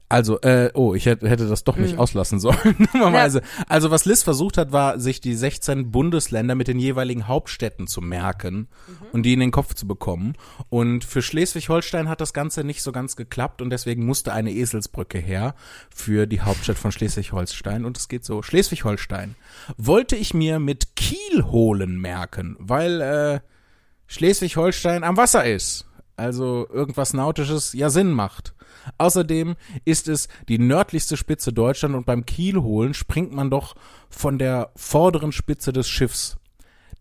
[0.09, 1.99] Also, äh, oh, ich hätte, hätte das doch nicht Mhm.
[1.99, 2.57] auslassen sollen.
[2.93, 3.43] Dummerweise.
[3.69, 8.01] Also, was Liz versucht hat, war, sich die 16 Bundesländer mit den jeweiligen Hauptstädten zu
[8.01, 8.69] merken
[9.13, 10.35] und die in den Kopf zu bekommen.
[10.69, 15.19] Und für Schleswig-Holstein hat das Ganze nicht so ganz geklappt und deswegen musste eine Eselsbrücke
[15.19, 15.57] her
[15.93, 17.85] für die Hauptstadt von Schleswig-Holstein.
[17.85, 19.35] Und es geht so, Schleswig-Holstein.
[19.77, 23.41] Wollte ich mir mit Kiel holen merken, weil äh,
[24.07, 25.85] Schleswig-Holstein am Wasser ist.
[26.17, 28.55] Also irgendwas Nautisches ja Sinn macht.
[28.99, 33.75] Außerdem ist es die nördlichste Spitze Deutschland und beim Kielholen springt man doch
[34.09, 36.37] von der vorderen Spitze des Schiffs.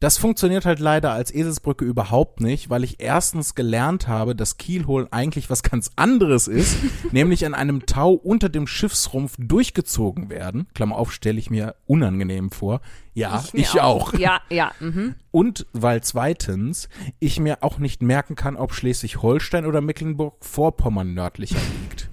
[0.06, 5.12] Das funktioniert halt leider als Eselsbrücke überhaupt nicht, weil ich erstens gelernt habe, dass Kielholen
[5.12, 6.78] eigentlich was ganz anderes ist,
[7.12, 10.68] nämlich an einem Tau unter dem Schiffsrumpf durchgezogen werden.
[10.76, 12.82] Klammer auf, stelle ich mir unangenehm vor.
[13.16, 14.14] Ja, ich, mir auch.
[14.14, 14.74] Ja, ja.
[14.80, 15.16] Mhm.
[15.32, 16.88] Und weil zweitens
[17.18, 22.12] ich mir auch nicht merken kann, ob Schleswig-Holstein oder Mecklenburg-Vorpommern nördlicher liegt.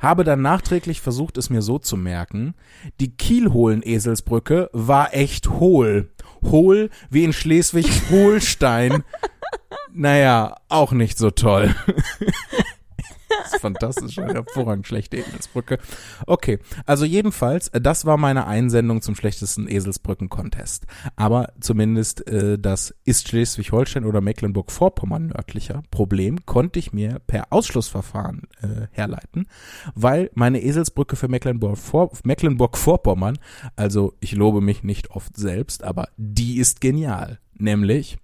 [0.00, 2.54] Habe dann nachträglich versucht, es mir so zu merken.
[3.00, 6.10] Die Kielholen-Eselsbrücke war echt hohl.
[6.42, 9.04] Hohl wie in Schleswig-Holstein.
[9.92, 11.74] naja, auch nicht so toll.
[13.28, 15.78] das ist fantastisch, eine hervorragend schlechte Eselsbrücke.
[16.26, 20.86] Okay, also jedenfalls, äh, das war meine Einsendung zum schlechtesten Eselsbrücken-Contest.
[21.16, 28.42] Aber zumindest äh, das ist Schleswig-Holstein oder Mecklenburg-Vorpommern nördlicher Problem konnte ich mir per Ausschlussverfahren
[28.62, 29.46] äh, herleiten,
[29.94, 33.38] weil meine Eselsbrücke für Mecklenburg-Vor- Mecklenburg-Vorpommern,
[33.76, 37.38] also ich lobe mich nicht oft selbst, aber die ist genial.
[37.54, 38.18] Nämlich,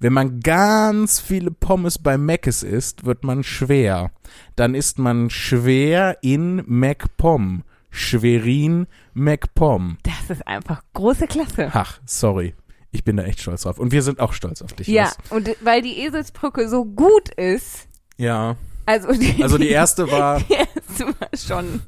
[0.00, 4.10] wenn man ganz viele Pommes bei Meckes isst, wird man schwer.
[4.56, 7.62] Dann ist man schwer in MacPom.
[7.90, 9.98] Schwerin MacPom.
[10.02, 11.70] Das ist einfach große Klasse.
[11.72, 12.54] Ach, sorry.
[12.90, 13.78] Ich bin da echt stolz drauf.
[13.78, 14.86] Und wir sind auch stolz auf dich.
[14.88, 15.16] Ja, Liz.
[15.30, 18.56] und weil die Eselsbrücke so gut ist, Ja.
[18.86, 21.82] also die, Also die erste war, die erste war schon,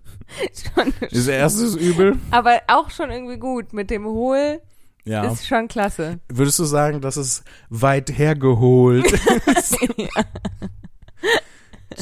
[0.74, 2.16] schon diese erste ist übel.
[2.30, 4.60] aber auch schon irgendwie gut mit dem Hohl.
[5.06, 5.30] Ja.
[5.30, 6.18] ist schon klasse.
[6.28, 9.06] Würdest du sagen, dass es weit hergeholt
[9.46, 9.76] ist?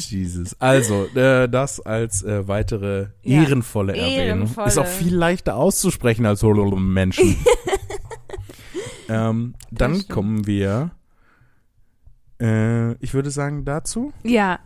[0.09, 0.55] Jesus.
[0.59, 3.43] Also, äh, das als äh, weitere Ja.
[3.43, 4.17] ehrenvolle Erwähnung.
[4.19, 4.67] Ehrenvolle.
[4.67, 7.37] Ist auch viel leichter auszusprechen als Menschen.
[9.09, 10.91] ähm, dann kommen wir,
[12.41, 14.11] äh, ich würde sagen, dazu.
[14.23, 14.59] Ja.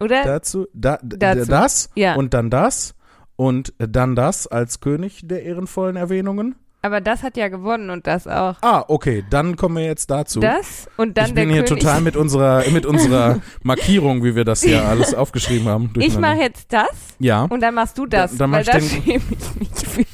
[0.00, 0.22] Oder?
[0.24, 1.50] Dazu, da, Dazu.
[1.50, 2.14] das Ja.
[2.14, 2.94] und dann das
[3.36, 6.54] und dann das als König der ehrenvollen Erwähnungen.
[6.84, 8.56] Aber das hat ja gewonnen und das auch.
[8.60, 10.40] Ah, okay, dann kommen wir jetzt dazu.
[10.40, 11.82] Das und dann ich bin der hier König.
[11.82, 15.90] total mit unserer mit unserer Markierung, wie wir das hier alles aufgeschrieben haben.
[15.98, 18.78] ich mache jetzt das ja, und dann machst du das, dann mach weil ich da
[18.78, 20.04] den- schäme ich mich für.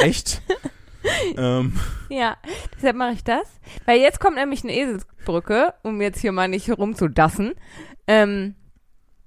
[0.04, 0.42] echt.
[1.36, 1.72] ähm,
[2.08, 2.36] Ja,
[2.76, 3.42] deshalb mache ich das.
[3.86, 7.54] Weil jetzt kommt nämlich eine Eselsbrücke, um jetzt hier mal nicht herumzudassen.
[8.06, 8.54] Ähm,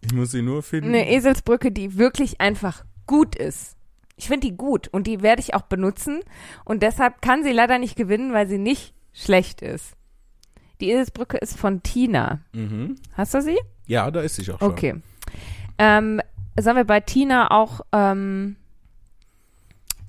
[0.02, 0.90] ich muss sie nur finden.
[0.90, 3.76] eine Eselsbrücke, die wirklich einfach gut ist.
[4.16, 6.22] Ich finde die gut und die werde ich auch benutzen
[6.66, 9.94] und deshalb kann sie leider nicht gewinnen, weil sie nicht schlecht ist.
[10.82, 12.42] Die Eselsbrücke ist von Tina.
[12.54, 12.96] Mhm.
[13.16, 13.58] Hast du sie?
[13.88, 14.72] Ja, da ist sie auch schon.
[14.72, 14.96] Okay.
[15.78, 16.22] Ähm,
[16.60, 18.56] sollen wir bei Tina auch ähm,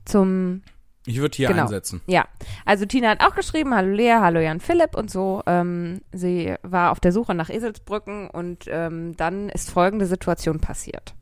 [0.05, 0.63] zum
[1.07, 1.63] Ich würde hier Genau.
[1.63, 2.01] einsetzen.
[2.07, 2.27] Ja,
[2.65, 5.43] also Tina hat auch geschrieben, hallo Lea, hallo Jan Philipp und so.
[5.47, 11.15] Ähm, sie war auf der Suche nach Eselsbrücken und ähm, dann ist folgende Situation passiert.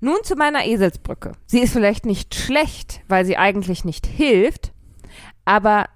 [0.00, 1.32] Nun zu meiner Eselsbrücke.
[1.46, 4.72] Sie ist vielleicht nicht schlecht, weil sie eigentlich nicht hilft,
[5.44, 5.86] aber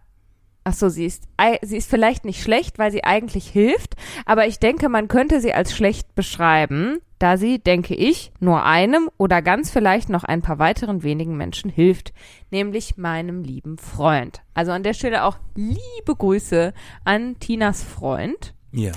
[0.65, 1.25] ach so, sie ist
[1.63, 3.95] sie ist vielleicht nicht schlecht, weil sie eigentlich hilft,
[4.27, 9.09] aber ich denke, man könnte sie als schlecht beschreiben, da sie, denke ich, nur einem
[9.17, 12.13] oder ganz vielleicht noch ein paar weiteren wenigen Menschen hilft,
[12.51, 14.43] nämlich meinem lieben Freund.
[14.53, 16.75] Also an der Stelle auch liebe Grüße
[17.05, 18.55] an Tinas Freund.
[18.73, 18.93] Ja.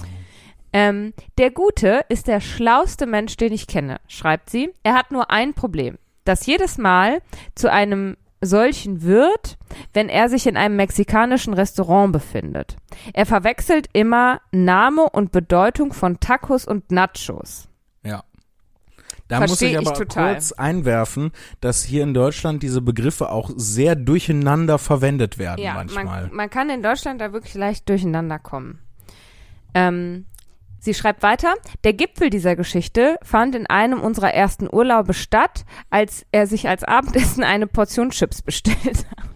[0.80, 4.72] Ähm, der Gute ist der schlauste Mensch, den ich kenne, schreibt sie.
[4.84, 7.24] Er hat nur ein Problem, das jedes Mal
[7.56, 9.58] zu einem solchen wird,
[9.94, 12.76] wenn er sich in einem mexikanischen Restaurant befindet.
[13.14, 17.68] Er verwechselt immer Name und Bedeutung von Tacos und Nachos.
[18.04, 18.24] Ja.
[19.30, 20.34] Da Versteh muss ich ich aber total.
[20.36, 26.28] kurz einwerfen, dass hier in Deutschland diese Begriffe auch sehr durcheinander verwendet werden Ja, manchmal.
[26.28, 28.78] man, man kann in Deutschland da wirklich leicht durcheinander kommen.
[29.74, 30.28] Ähm,
[30.80, 31.54] sie schreibt weiter,
[31.84, 36.84] der Gipfel dieser Geschichte fand in einem unserer ersten Urlaube statt, als er sich als
[36.84, 39.28] Abendessen eine Portion Chips bestellt hat.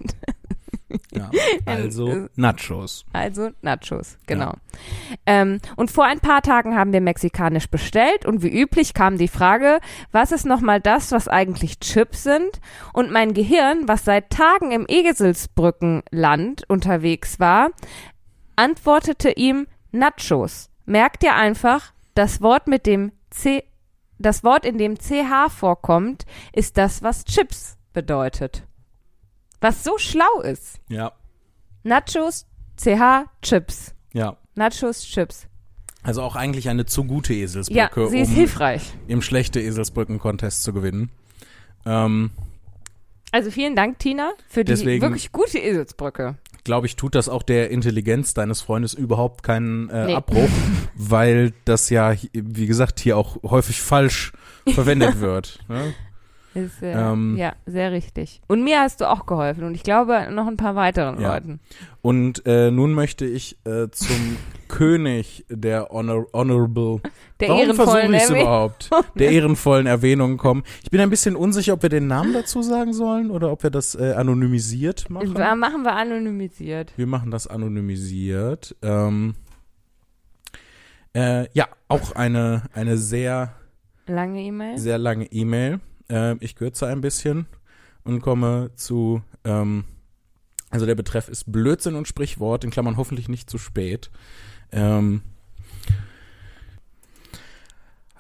[1.14, 1.30] ja.
[1.66, 3.06] äh, Also Nachos.
[3.14, 4.54] Also Nachos, genau.
[5.26, 9.28] Ähm, und vor ein paar Tagen haben wir mexikanisch bestellt und wie üblich kam die
[9.28, 9.80] Frage,
[10.12, 12.62] was ist nochmal das, was eigentlich Chips sind?
[12.94, 17.70] Und mein Gehirn, was seit Tagen im Eselsbrückenland unterwegs war,
[18.56, 20.71] antwortete ihm Nachos.
[20.92, 23.64] Merkt ihr einfach, das Wort mit dem C,
[24.20, 28.64] das Wort, in dem CH vorkommt, ist das, was Chips bedeutet.
[29.62, 30.82] Was so schlau ist.
[30.90, 31.14] Ja.
[31.84, 33.96] Nachos, CH, Chips.
[34.12, 34.36] Ja.
[34.56, 35.48] Nachos, Chips.
[36.04, 38.94] Also auch eigentlich eine zu gute Ja, Eselsbrücke, sie ist um hilfreich.
[39.08, 41.10] im schlechte Eselsbrücken-Contest zu gewinnen.
[41.86, 42.32] Ähm,
[43.32, 46.36] Also vielen Dank, Tina, für die wirklich gute Eselsbrücke.
[46.64, 50.16] Glaube ich, tut das auch der Intelligenz deines Freundes überhaupt keinen äh, Nee.
[50.16, 50.50] Abbruch,
[50.96, 54.32] weil das ja, wie gesagt, hier auch häufig falsch
[54.68, 55.60] verwendet wird.
[55.68, 55.94] Ne?
[56.54, 57.38] Ist, äh, Ähm.
[57.38, 58.42] ja, sehr richtig.
[58.48, 61.34] Und mir hast du auch geholfen und ich glaube noch ein paar weiteren Ja.
[61.34, 61.60] Leuten.
[62.02, 64.38] Und äh, nun möchte ich äh, zum
[64.72, 67.02] König der Honor Honorable
[67.40, 68.42] Der Warum ehrenvollen versuche ich es Erwähnung.
[68.42, 68.90] überhaupt?
[69.20, 70.64] Der ehrenvollen Erwähnungen kommen.
[70.84, 73.70] Ich bin ein bisschen unsicher, ob wir den Namen dazu sagen sollen oder ob wir
[73.70, 75.34] das äh, anonymisiert machen.
[75.34, 76.94] Da machen wir anonymisiert.
[76.96, 78.76] Wir machen das anonymisiert.
[78.82, 79.36] Ähm,
[81.14, 83.54] äh, ja, auch eine, eine sehr,
[84.08, 84.78] Lange E-Mail.
[84.78, 85.80] sehr lange E-Mail.
[86.10, 87.46] Ähm, ich kürze ein bisschen
[88.04, 89.84] und komme zu, ähm,
[90.70, 94.10] also der Betreff ist Blödsinn und Sprichwort, in Klammern hoffentlich nicht zu spät.
[94.72, 95.22] Ähm,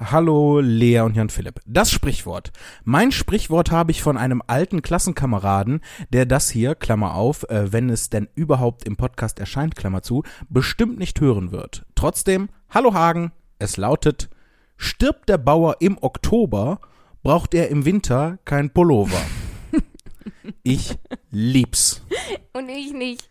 [0.03, 1.59] Hallo Lea und Jan Philipp.
[1.67, 2.51] Das Sprichwort.
[2.83, 5.81] Mein Sprichwort habe ich von einem alten Klassenkameraden,
[6.11, 10.23] der das hier, Klammer auf, äh, wenn es denn überhaupt im Podcast erscheint, Klammer zu,
[10.49, 11.85] bestimmt nicht hören wird.
[11.93, 14.31] Trotzdem, hallo Hagen, es lautet,
[14.75, 16.79] stirbt der Bauer im Oktober,
[17.21, 19.21] braucht er im Winter kein Pullover.
[20.63, 20.97] Ich
[21.31, 22.03] lieb's.
[22.53, 23.30] Und ich nicht.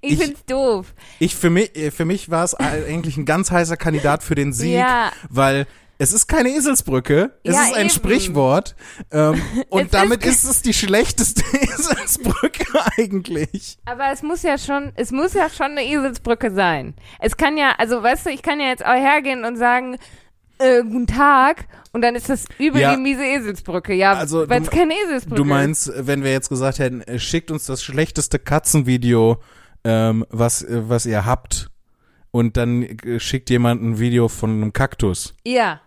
[0.00, 0.94] Ich, Ich- find's doof.
[1.18, 4.52] Ich für mich, äh, für mich war es eigentlich ein ganz heißer Kandidat für den
[4.52, 5.12] Sieg, Ja.
[5.30, 5.66] weil
[6.00, 7.90] es ist keine Eselsbrücke, es Ja, ist ein eben.
[7.90, 8.76] Sprichwort
[9.10, 12.64] ähm, und Es damit ist- ist, es die schlechteste Eselsbrücke
[12.96, 13.78] eigentlich.
[13.84, 16.94] Aber es muss ja schon, es muss ja schon eine Eselsbrücke sein.
[17.20, 19.96] Es kann ja, also weißt du, ich kann ja jetzt auch hergehen und sagen,
[20.60, 22.94] äh, guten Tag und dann ist das über Ja.
[22.94, 23.94] die miese Eselsbrücke.
[23.94, 27.50] Ja, Also, weil es keine Eselsbrücke Du meinst, wenn wir jetzt gesagt hätten, äh, schickt
[27.50, 29.38] uns das schlechteste Katzenvideo,
[29.88, 31.70] ähm, was, äh, was ihr habt,
[32.30, 35.34] und dann äh, schickt jemand ein Video von einem Kaktus.
[35.44, 35.80] ist.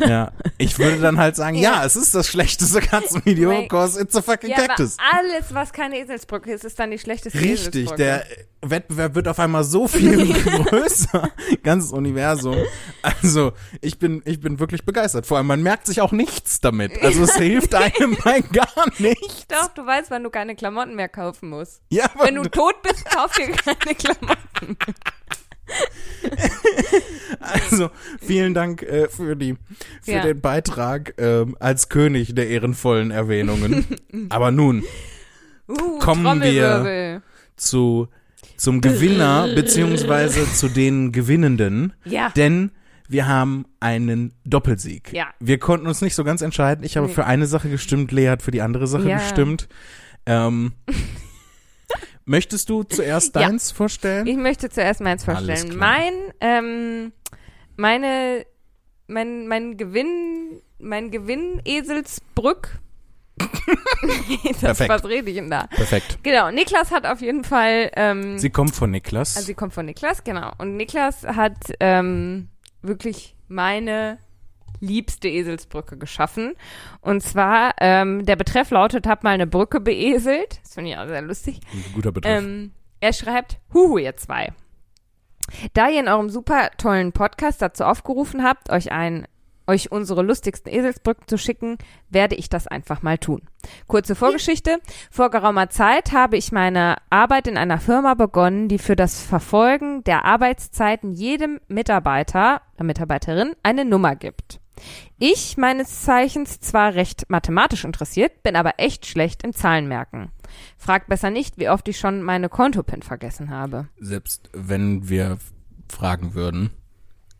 [0.00, 0.06] Ja.
[0.08, 1.84] Ja, ich würde dann halt sagen, ja, Ja.
[1.84, 3.68] es ist das schlechteste Katzenvideo, Wait.
[3.68, 4.96] cause it's a fucking Ja, cactus.
[5.12, 7.96] alles, was keine Eselsbrücke ist, ist dann die schlechteste Richtig, Eselsbrücke.
[7.96, 8.24] der
[8.62, 10.32] Wettbewerb wird auf einmal so viel
[10.64, 11.30] größer,
[11.62, 12.56] ganzes Universum.
[13.02, 13.52] Also,
[13.82, 15.26] ich bin, ich bin wirklich begeistert.
[15.26, 17.00] Vor allem, man merkt sich auch nichts damit.
[17.02, 18.68] Also, es hilft einem bei gar
[18.98, 19.46] nichts.
[19.48, 21.82] Doch, du weißt, wann du keine Klamotten mehr kaufen musst.
[21.90, 24.76] Ja, Wenn du tot bist, kauf dir keine Klamotten.
[27.40, 27.90] Also,
[28.20, 29.56] vielen Dank äh, für die
[30.02, 30.22] für Ja.
[30.22, 33.84] den Beitrag ähm, als König der ehrenvollen Erwähnungen.
[34.30, 34.82] Aber nun
[35.68, 37.22] Uh, Kommen Trommelwirbel.
[37.56, 38.06] zu
[38.56, 42.30] zum Gewinner beziehungsweise zu den Gewinnenden, Ja.
[42.36, 42.70] denn
[43.08, 45.12] wir haben einen Doppelsieg.
[45.12, 45.26] Ja.
[45.40, 46.84] Wir konnten uns nicht so ganz entscheiden.
[46.84, 47.14] Ich habe Nee.
[47.14, 49.18] für eine Sache gestimmt, Lea hat für die andere Sache Ja.
[49.18, 49.66] gestimmt.
[50.24, 50.72] Ähm,
[52.26, 53.42] möchtest du zuerst Ja.
[53.48, 54.26] deins vorstellen?
[54.26, 55.76] Ich möchte zuerst meins vorstellen.
[55.76, 57.12] Mein, ähm,
[57.76, 58.44] meine,
[59.06, 62.80] mein, mein Gewinn, mein Gewinn Eselsbrück.
[63.38, 64.88] das, Perfekt.
[64.90, 65.66] was rede ich denn da?
[65.68, 66.18] Perfekt.
[66.22, 69.36] Genau, Niklas hat auf jeden Fall, ähm, Sie kommt von Niklas.
[69.36, 70.52] also sie kommt von Niklas, genau.
[70.58, 72.48] Und Niklas hat ähm,
[72.82, 74.18] wirklich meine
[74.80, 76.54] liebste Eselsbrücke geschaffen.
[77.00, 80.60] Und zwar, ähm, der Betreff lautet, hab mal eine Brücke beeselt.
[80.62, 81.60] Das finde ich auch sehr lustig.
[81.72, 82.30] Ein guter Begriff.
[82.30, 84.52] Ähm, er schreibt, Huhu, ihr zwei.
[85.74, 89.26] Da ihr in eurem super tollen Podcast dazu aufgerufen habt, euch ein
[89.66, 93.42] euch unsere lustigsten Eselsbrücken zu schicken, werde ich das einfach mal tun.
[93.86, 94.78] Kurze Vorgeschichte.
[95.10, 100.04] Vor geraumer Zeit habe ich meine Arbeit in einer Firma begonnen, die für das Verfolgen
[100.04, 104.60] der Arbeitszeiten jedem Mitarbeiter, der Mitarbeiterin eine Nummer gibt.
[105.18, 110.30] Ich, meines Zeichens, zwar recht mathematisch interessiert, bin aber echt schlecht im Zahlenmerken.
[110.76, 113.88] Fragt besser nicht, wie oft ich schon meine Kontopin vergessen habe.
[113.98, 115.38] Selbst wenn wir
[115.88, 116.70] fragen würden,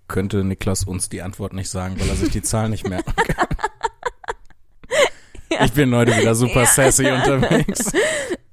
[0.09, 3.47] könnte Niklas uns die Antwort nicht sagen, weil er sich die Zahl nicht merken kann.
[5.65, 6.67] Ich bin heute wieder super Ja.
[6.67, 7.93] sassy unterwegs.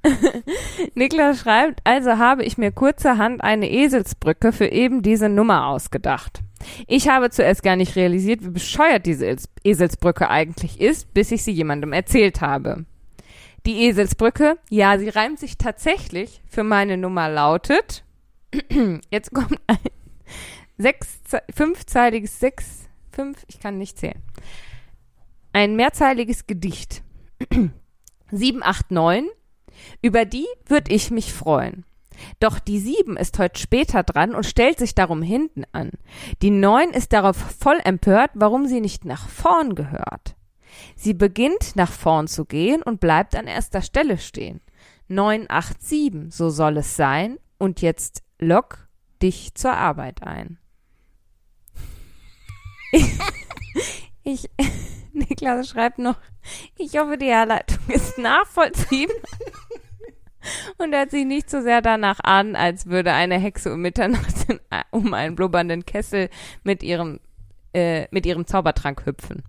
[0.96, 6.42] Niklas schreibt, also habe ich mir kurzerhand eine Eselsbrücke für eben diese Nummer ausgedacht.
[6.88, 11.44] Ich habe zuerst gar nicht realisiert, wie bescheuert diese Els- Eselsbrücke eigentlich ist, bis ich
[11.44, 12.86] sie jemandem erzählt habe.
[13.66, 18.04] Die Eselsbrücke, ja, sie reimt sich tatsächlich für meine Nummer lautet,
[19.10, 19.78] jetzt kommt ein
[20.78, 21.20] sechs,
[21.54, 24.22] fünfzeiliges, sechs, fünf, ich kann nicht zählen.
[25.52, 27.04] Ein mehrzeiliges Gedicht.
[28.32, 29.32] 789
[30.02, 31.86] über die würde ich mich freuen.
[32.40, 35.92] Doch die sieben ist heute später dran und stellt sich darum hinten an.
[36.42, 40.36] Die neun ist darauf voll empört, warum sie nicht nach vorn gehört.
[40.96, 44.62] Sie beginnt nach vorn zu gehen und bleibt an erster Stelle stehen.
[45.08, 48.88] 987, so soll es sein, und jetzt lock
[49.22, 50.58] dich zur Arbeit ein.
[54.24, 54.50] Ich,
[55.14, 56.16] Niklas schreibt noch,
[56.78, 59.16] ich hoffe, die Herleitung ist nachvollziehbar
[60.78, 64.60] und hört sich nicht so sehr danach an, als würde eine Hexe um Mitternacht in,
[64.92, 66.30] um einen blubbernden Kessel
[66.64, 67.20] mit ihrem,
[67.74, 69.44] äh, mit ihrem Zaubertrank hüpfen.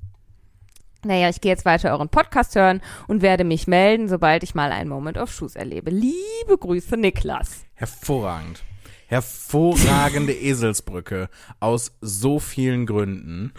[1.04, 4.72] Naja, ich gehe jetzt weiter euren Podcast hören und werde mich melden, sobald ich mal
[4.72, 5.90] einen Moment auf Schuss erlebe.
[5.90, 7.64] Liebe Grüße, Niklas.
[7.74, 8.64] Hervorragend.
[9.06, 11.28] Hervorragende Eselsbrücke
[11.60, 13.52] aus so vielen Gründen.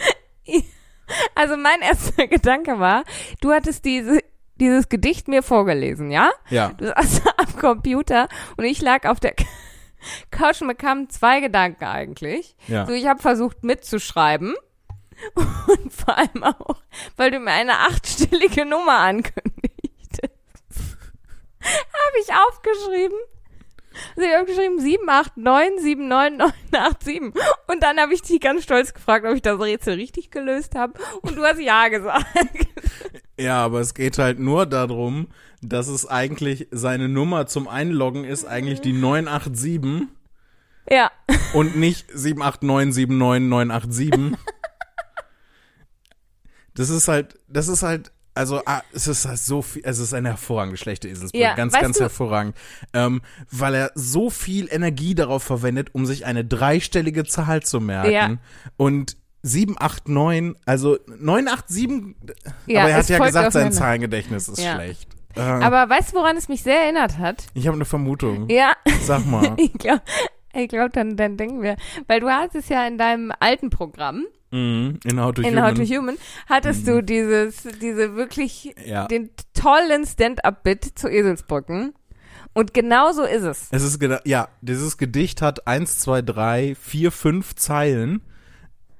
[1.35, 3.03] Also mein erster Gedanke war,
[3.39, 4.23] du hattest diese,
[4.55, 6.31] dieses Gedicht mir vorgelesen, ja?
[6.49, 6.69] Ja.
[6.69, 8.27] Du saßt am Computer
[8.57, 9.35] und ich lag auf der
[10.31, 12.55] Couch und kamen zwei Gedanken eigentlich.
[12.67, 12.87] Ja.
[12.87, 14.55] So, ich habe versucht mitzuschreiben
[15.35, 16.81] und vor allem auch,
[17.17, 20.31] weil du mir eine achtstellige Nummer ankündigtest,
[21.61, 23.17] habe ich aufgeschrieben.
[24.15, 27.21] Also ich habe geschrieben 789 79987
[27.67, 30.93] und dann habe ich dich ganz stolz gefragt, ob ich das Rätsel richtig gelöst habe
[31.21, 32.25] und du hast ja gesagt.
[33.37, 35.27] Ja, aber es geht halt nur darum,
[35.61, 40.07] dass es eigentlich seine Nummer zum Einloggen ist, eigentlich die 987
[40.89, 41.11] ja.
[41.53, 44.37] und nicht 789799987.
[46.77, 50.13] Das ist halt, das ist halt, also ah, es ist halt so viel, es ist
[50.13, 52.55] eine hervorragende schlechte Eselsbrücke, Ja, ganz, ganz du- hervorragend,
[52.93, 58.11] ähm, weil er so viel Energie darauf verwendet, um sich eine dreistellige Zahl zu merken
[58.11, 58.37] Ja.
[58.77, 62.15] und 789, also 987,
[62.65, 63.71] Ja, aber er hat ja gesagt, sein.
[63.71, 64.75] Zahlengedächtnis ist Ja.
[64.75, 65.07] schlecht.
[65.35, 67.45] Äh, Aber weißt du, woran es mich sehr erinnert hat?
[67.53, 68.49] ich habe eine Vermutung.
[68.49, 68.73] Ja,
[69.03, 69.53] Sag mal.
[69.57, 70.01] ich glaube,
[70.55, 71.75] Ich glaube, dann, dann denken wir,
[72.07, 75.63] weil du hast es ja in deinem alten Programm, Mhm, in How to in Human.
[75.65, 79.05] How to Human, hattest du dieses, diese wirklich, Ja.
[79.07, 81.93] den tollen Stand-up-Bit zu Eselsbrücken.
[82.53, 83.67] Und genau so ist es.
[83.71, 88.21] Es ist ja, dieses Gedicht hat eins, zwei, drei, vier, fünf Zeilen.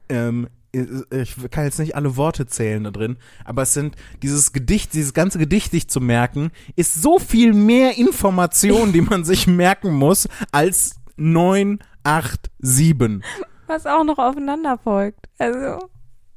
[0.09, 4.93] Ähm, ich kann jetzt nicht alle Worte zählen da drin, aber es sind dieses Gedicht,
[4.93, 9.93] dieses ganze Gedicht sich zu merken, ist so viel mehr Information, die man sich merken
[9.93, 13.23] muss, als neun, acht, sieben.
[13.67, 15.27] Was auch noch aufeinander folgt.
[15.37, 15.89] Also,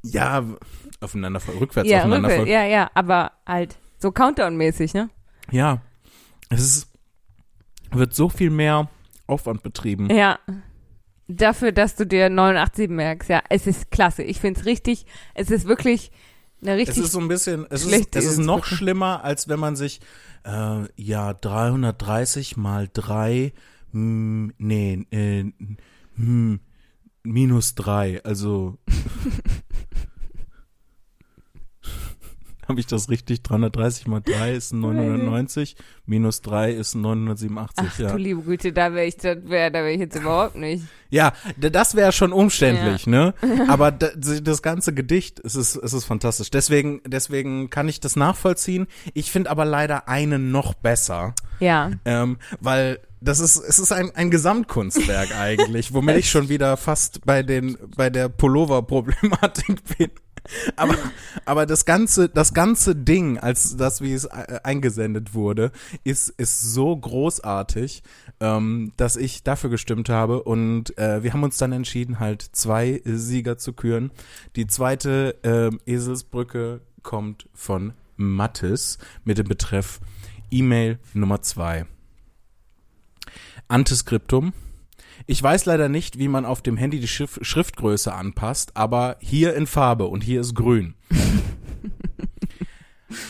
[0.03, 0.43] Ja,
[1.01, 2.29] aufeinander, rückwärts ja, aufeinander.
[2.29, 5.09] rückwärts, ja, ja, aber halt so Countdown-mäßig, ne?
[5.51, 5.81] ja,
[6.49, 6.87] es ist,
[7.91, 8.89] wird so viel mehr
[9.27, 10.09] Aufwand betrieben.
[10.09, 10.39] Ja.
[11.27, 14.23] Dafür, dass du dir 89 merkst, ja, es ist klasse.
[14.23, 15.05] Ich find's richtig,
[15.35, 16.11] es ist wirklich
[16.61, 19.59] eine Es richtig ist so ein bisschen, es ist, es ist noch schlimmer, als wenn
[19.59, 20.01] man sich,
[20.43, 23.53] äh, ja, 330 mal 3,
[23.91, 25.45] hm, nee, äh,
[26.15, 26.59] hm,
[27.23, 28.77] minus 3, also.
[32.67, 33.41] Habe ich das richtig?
[33.41, 35.75] 330 mal 3 ist ein 990,
[36.05, 38.11] minus 3 ist ein 987, Ach ja.
[38.11, 40.83] du liebe Güte, da wäre ich, da wär ich jetzt überhaupt nicht.
[41.09, 43.33] Ja, das wäre schon umständlich, ne?
[43.67, 46.51] Aber das ganze Gedicht, es ist, es ist fantastisch.
[46.51, 48.87] Deswegen, deswegen kann ich das nachvollziehen.
[49.13, 51.91] Ich finde aber leider einen noch besser, Ja.
[52.05, 57.25] ähm, weil das ist, es ist ein, ein Gesamtkunstwerk eigentlich, womit ich schon wieder fast
[57.25, 60.11] bei den, bei der Pullover-Problematik bin.
[60.77, 60.95] Aber,
[61.45, 65.71] aber das ganze, das ganze Ding, als das, wie es äh, eingesendet wurde,
[66.03, 68.01] ist, ist so großartig,
[68.39, 70.43] ähm, dass ich dafür gestimmt habe.
[70.43, 74.11] Und äh, wir haben uns dann entschieden, halt zwei Sieger zu küren.
[74.55, 79.99] Die zweite ähm, Eselsbrücke kommt von Mattes mit dem Betreff
[80.51, 81.85] E-Mail Nummer zwei.
[83.67, 84.53] Antiskriptum.
[85.27, 89.53] Ich weiß leider nicht, wie man auf dem Handy die Schrift Schriftgröße anpasst, aber hier
[89.55, 90.95] in Farbe und hier ist grün.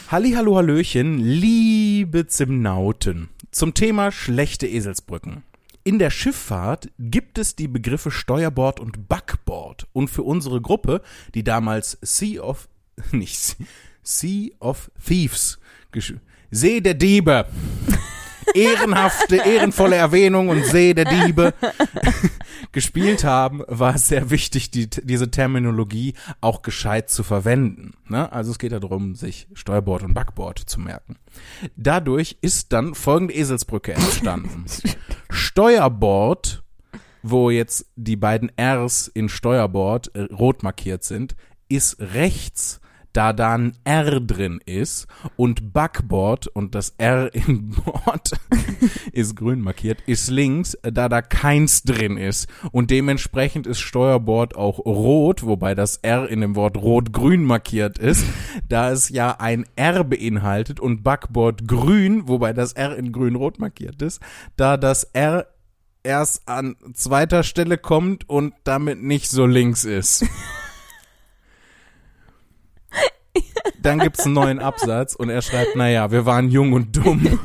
[0.10, 3.30] Halli, hallo, hallöchen, liebe Zimnauten.
[3.52, 5.44] Zum Thema schlechte Eselsbrücken.
[5.84, 9.88] In der Schifffahrt gibt es die Begriffe Steuerbord und Backbord.
[9.94, 11.02] Und für unsere Gruppe,
[11.34, 12.70] die damals Sea of,
[13.12, 13.58] nicht
[14.04, 15.60] Sea- of Thieves,
[16.52, 17.46] See der Diebe,
[18.54, 21.54] ehrenhafte, ehrenvolle Erwähnung und See der Diebe
[22.72, 27.94] gespielt haben, war es sehr wichtig, die, diese Terminologie auch gescheit zu verwenden.
[28.08, 28.32] Ne?
[28.32, 31.18] Also es geht darum, sich Steuerbord und Backbord zu merken.
[31.76, 34.66] Dadurch ist dann folgende Eselsbrücke entstanden.
[35.30, 36.64] Steuerbord,
[37.22, 41.36] wo jetzt die beiden Rs in Steuerbord äh, rot markiert sind,
[41.68, 42.80] ist rechts,
[43.14, 48.32] da da ein R drin ist und Backboard und das R in Bord
[49.12, 54.80] ist grün markiert, ist links, da da keins drin ist und dementsprechend ist Steuerbord auch
[54.80, 58.26] rot, wobei das R in dem Wort rot-grün markiert ist,
[58.68, 64.02] da es ja ein R beinhaltet und Backboard grün, wobei das R in grün-rot markiert
[64.02, 64.22] ist,
[64.56, 65.48] da das R
[66.04, 70.26] erst an zweiter Stelle kommt und damit nicht so links ist.
[73.82, 77.40] Dann gibt's einen neuen Absatz und er schreibt, naja, wir waren jung und dumm,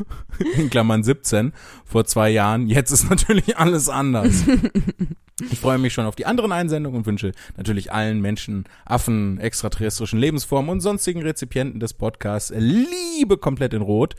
[0.56, 1.52] in Klammern 17,
[1.84, 2.68] vor zwei Jahren.
[2.68, 4.44] Jetzt ist natürlich alles anders.
[5.50, 10.20] Ich freue mich schon auf die anderen Einsendungen und wünsche natürlich allen Menschen, Affen, extraterrestrischen
[10.20, 14.14] Lebensformen und sonstigen Rezipienten des Podcasts Liebe komplett in Rot.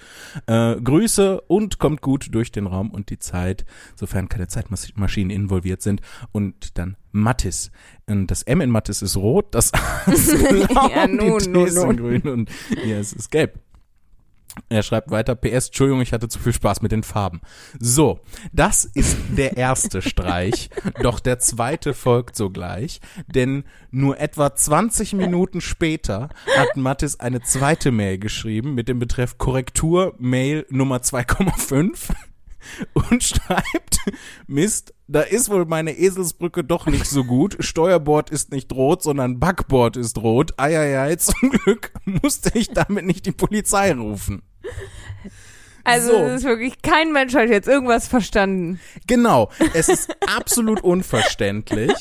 [0.45, 5.81] Äh, Grüße und kommt gut durch den Raum und die Zeit, sofern keine Zeitmaschinen involviert
[5.81, 6.01] sind.
[6.33, 7.71] Und dann Mattis.
[8.07, 11.49] Und das M in Mattis ist rot, das A ist blau, Ja, nun, die T
[11.49, 11.95] nun, ist nun.
[11.95, 12.49] grün und
[12.83, 13.57] ist es gelb.
[14.69, 17.41] Er schreibt weiter, PS, Entschuldigung, ich hatte zu viel Spaß mit den Farben.
[17.79, 18.19] So,
[18.53, 20.69] das ist der erste Streich,
[21.01, 27.91] doch der zweite folgt sogleich, denn nur etwa 20 Minuten später hat Mattis eine zweite
[27.91, 32.09] Mail geschrieben mit dem Betreff Korrektur Mail Nummer 2,5
[32.93, 33.99] und schreibt,
[34.47, 37.57] Mist, da ist wohl meine Eselsbrücke doch nicht so gut.
[37.59, 40.53] Steuerbord ist nicht rot, sondern Backbord ist rot.
[40.57, 44.41] Eieiei, zum Glück musste ich damit nicht die Polizei rufen.
[45.85, 46.17] Also So.
[46.17, 48.79] es ist wirklich, kein Mensch hat jetzt irgendwas verstanden.
[49.07, 51.91] Genau, es ist absolut unverständlich.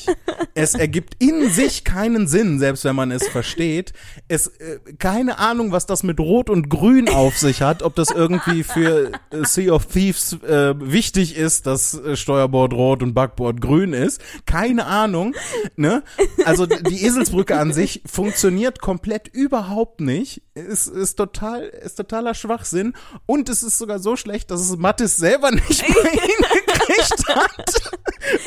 [0.55, 3.93] es ergibt in sich keinen Sinn, selbst wenn man es versteht.
[4.27, 8.09] Es äh, keine Ahnung, was das mit Rot und Grün auf sich hat, ob das
[8.09, 13.61] irgendwie für äh, Sea of Thieves äh, wichtig ist, dass äh, Steuerbord rot und Backbord
[13.61, 14.21] grün ist.
[14.45, 15.35] Keine Ahnung.
[15.75, 16.03] Ne?
[16.45, 20.41] Also die Eselsbrücke an sich funktioniert komplett überhaupt nicht.
[20.55, 22.93] Ist, ist total, ist totaler Schwachsinn.
[23.25, 27.91] Und es ist sogar so schlecht, dass es Mattes selber nicht mehr hingekriegt hat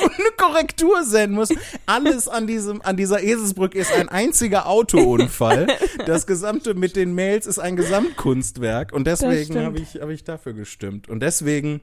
[0.02, 1.50] und eine Korrektur senden muss.
[1.86, 5.66] Alles an diesem, an dieser Eselsbrücke ist ein einziger Autounfall.
[6.06, 10.52] Das gesamte mit den Mails ist ein Gesamtkunstwerk und deswegen habe ich, habe ich dafür
[10.52, 11.08] gestimmt.
[11.08, 11.80] Und deswegen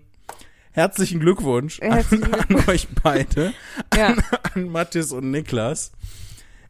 [0.71, 3.53] herzlichen Glückwunsch Herzlichen an, an euch beide,
[3.95, 4.07] Ja.
[4.07, 4.23] an,
[4.53, 5.91] an Mathis und Niklas.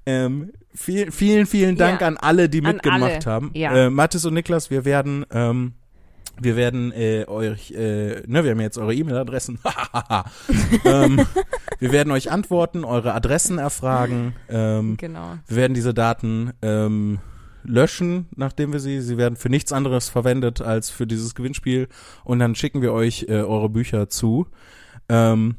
[0.06, 2.08] Ähm, viel, vielen, vielen Dank Ja.
[2.08, 3.52] an alle, die An mitgemacht alle, haben.
[3.56, 3.86] ja.
[3.88, 5.74] Äh, Mathis und Niklas, wir werden, ähm,
[6.42, 9.60] wir werden äh, euch, äh, ne, wir haben jetzt eure E-Mail-Adressen.
[10.86, 11.26] ähm,
[11.80, 14.34] wir werden euch antworten, eure Adressen erfragen.
[14.50, 15.38] Ähm, Genau.
[15.48, 17.20] wir werden diese Daten ähm,
[17.64, 21.88] löschen, nachdem wir sie, sie werden für nichts anderes verwendet als für dieses Gewinnspiel
[22.24, 24.48] und dann schicken wir euch äh, eure Bücher zu.
[25.10, 25.56] Ähm,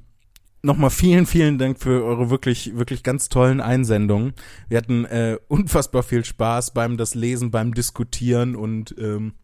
[0.63, 4.33] Nochmal vielen, vielen Dank für eure wirklich, wirklich ganz tollen Einsendungen.
[4.69, 9.35] Wir hatten äh, unfassbar viel Spaß beim das Lesen, beim Diskutieren und ähm,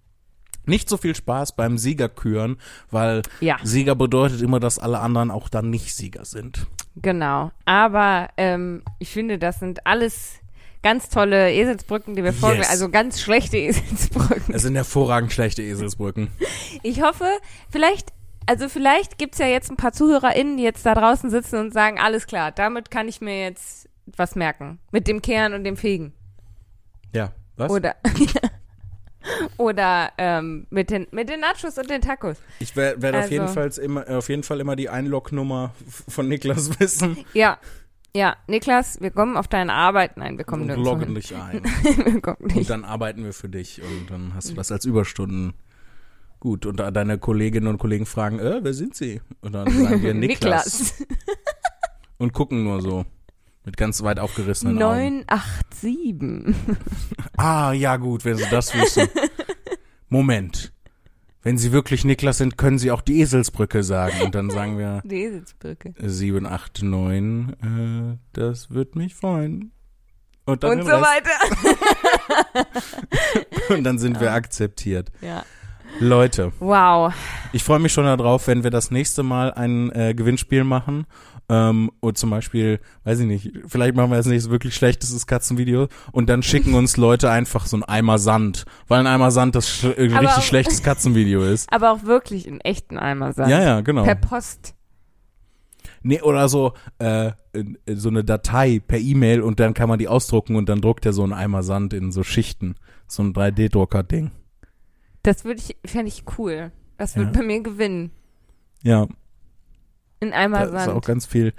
[0.66, 2.56] nicht so viel Spaß beim Siegerküren,
[2.90, 3.58] weil Ja.
[3.62, 6.66] Sieger bedeutet immer, dass alle anderen auch dann nicht Sieger sind.
[6.96, 7.50] Genau.
[7.64, 10.34] Aber ähm, ich finde, das sind alles
[10.82, 12.32] ganz tolle Eselsbrücken, die wir.
[12.32, 12.68] Yes.
[12.68, 14.54] Also ganz schlechte Eselsbrücken.
[14.54, 16.28] Es sind hervorragend schlechte Eselsbrücken.
[16.82, 17.26] Ich hoffe,
[17.70, 18.10] vielleicht,
[18.46, 21.98] also vielleicht gibt's ja jetzt ein paar ZuhörerInnen, die jetzt da draußen sitzen und sagen,
[21.98, 24.78] alles klar, damit kann ich mir jetzt was merken.
[24.90, 26.12] Mit dem Kehren und dem Fegen.
[27.14, 27.70] Ja, was?
[27.70, 27.94] Oder
[29.56, 32.36] oder ähm, mit, den, mit den Nachos und den Tacos.
[32.58, 35.72] Ich werde werd auf, Also- jeden Fall immer, auf jeden Fall immer die Einlog-Nummer
[36.08, 37.16] von Niklas wissen.
[37.34, 37.58] Ja.
[38.14, 40.18] Ja, Niklas, wir kommen auf deine Arbeit.
[40.18, 41.62] Nein, wir kommen und loggen dich ein.
[42.04, 42.68] wir kommen Und nicht.
[42.68, 45.54] dann arbeiten wir für dich und dann hast du das als Überstunden.
[46.38, 49.22] Gut, und deine Kolleginnen und Kollegen fragen, äh, wer sind sie?
[49.40, 50.92] Und dann sagen wir Niklas.
[52.18, 53.06] Und gucken nur so.
[53.64, 55.24] Mit ganz weit aufgerissenen Augen.
[55.80, 56.54] 987.
[57.36, 59.08] Ah, ja gut, wenn sie das wissen.
[60.08, 60.72] Moment.
[61.42, 64.20] Wenn sie wirklich Niklas sind, können sie auch die Eselsbrücke sagen.
[64.22, 65.94] Und dann sagen wir Die Eselsbrücke.
[65.98, 67.56] 7, 8, 9,
[68.14, 69.72] äh, das wird mich freuen.
[70.44, 71.02] Und dann, Und so Rest.
[71.04, 71.30] weiter.
[73.74, 75.10] Und dann sind wir akzeptiert.
[75.20, 75.44] Ja.
[76.00, 77.12] Leute, Wow.
[77.52, 81.06] ich freue mich schon darauf, wenn wir das nächste Mal ein äh, Gewinnspiel machen.
[81.48, 85.88] Ähm, und zum Beispiel, weiß ich nicht, vielleicht machen wir das nächste wirklich schlechtestes Katzenvideo
[86.12, 89.68] und dann schicken uns Leute einfach so ein Eimer Sand, weil ein Eimer Sand das
[89.68, 91.70] sch äh, richtig auch- schlechtes Katzenvideo ist.
[91.72, 93.50] Aber auch wirklich in echten Eimer Sand.
[93.50, 94.04] Ja, ja, genau.
[94.04, 94.74] Per Post.
[96.04, 97.32] Nee, oder so, äh,
[97.86, 101.12] so eine Datei per E-Mail und dann kann man die ausdrucken und dann druckt er
[101.12, 102.74] so einen Eimer Sand in so Schichten.
[103.06, 104.30] So ein 3D-Drucker-Ding.
[105.22, 106.72] Das würde ich, fände ich cool.
[106.98, 107.38] Das würde Ja.
[107.38, 108.10] bei mir gewinnen.
[108.82, 109.06] Ja,
[110.22, 111.04] In Eimer da ist auch Sand.
[111.06, 111.52] ganz viel.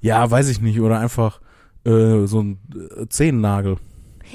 [0.00, 0.80] Ja, weiß ich nicht.
[0.80, 1.40] Oder einfach
[1.84, 2.58] äh, so ein
[3.00, 3.76] äh, Zehennagel.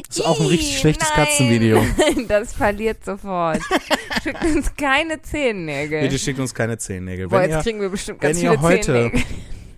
[0.08, 1.26] Das ist auch ein richtig schlechtes nein.
[1.26, 1.82] Katzenvideo.
[2.28, 3.62] Das verliert sofort.
[4.24, 6.02] Schickt uns keine Zehennägel.
[6.02, 7.28] Bitte schickt uns keine Zehennägel.
[7.30, 9.22] Boah, Wenn jetzt ihr, kriegen wir bestimmt wenn ganz ihr viele heute- Zehennägel.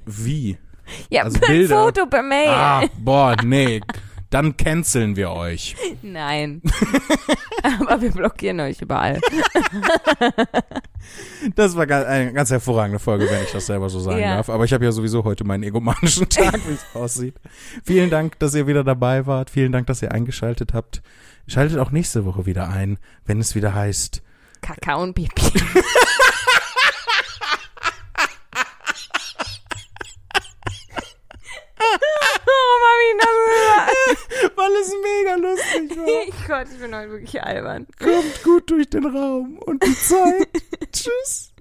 [0.05, 0.57] wie?
[1.09, 1.83] Ja, also Bilder.
[1.83, 2.47] Foto, per Mail.
[2.49, 3.81] Ah, boah, nee.
[4.29, 5.75] Dann canceln wir euch.
[6.01, 6.61] Nein.
[7.79, 9.19] Aber wir blockieren euch überall.
[11.55, 14.35] Das war eine ganz hervorragende Folge, wenn ich das selber so sagen Ja.
[14.37, 14.49] darf.
[14.49, 17.35] Aber ich habe ja sowieso heute meinen egomanischen Tag, wie es aussieht.
[17.83, 19.49] Vielen Dank, dass ihr wieder dabei wart.
[19.49, 21.01] Vielen Dank, dass ihr eingeschaltet habt.
[21.47, 24.21] Schaltet auch nächste Woche wieder ein, wenn es wieder heißt.
[24.61, 25.61] Kakao und Pipi.
[32.47, 36.07] oh Mami, das ist Weil es mega lustig war.
[36.27, 37.87] Ich Gott, ich bin heute wirklich albern.
[37.99, 40.47] Kommt gut durch den Raum und die Zeit.
[40.91, 41.53] Tschüss.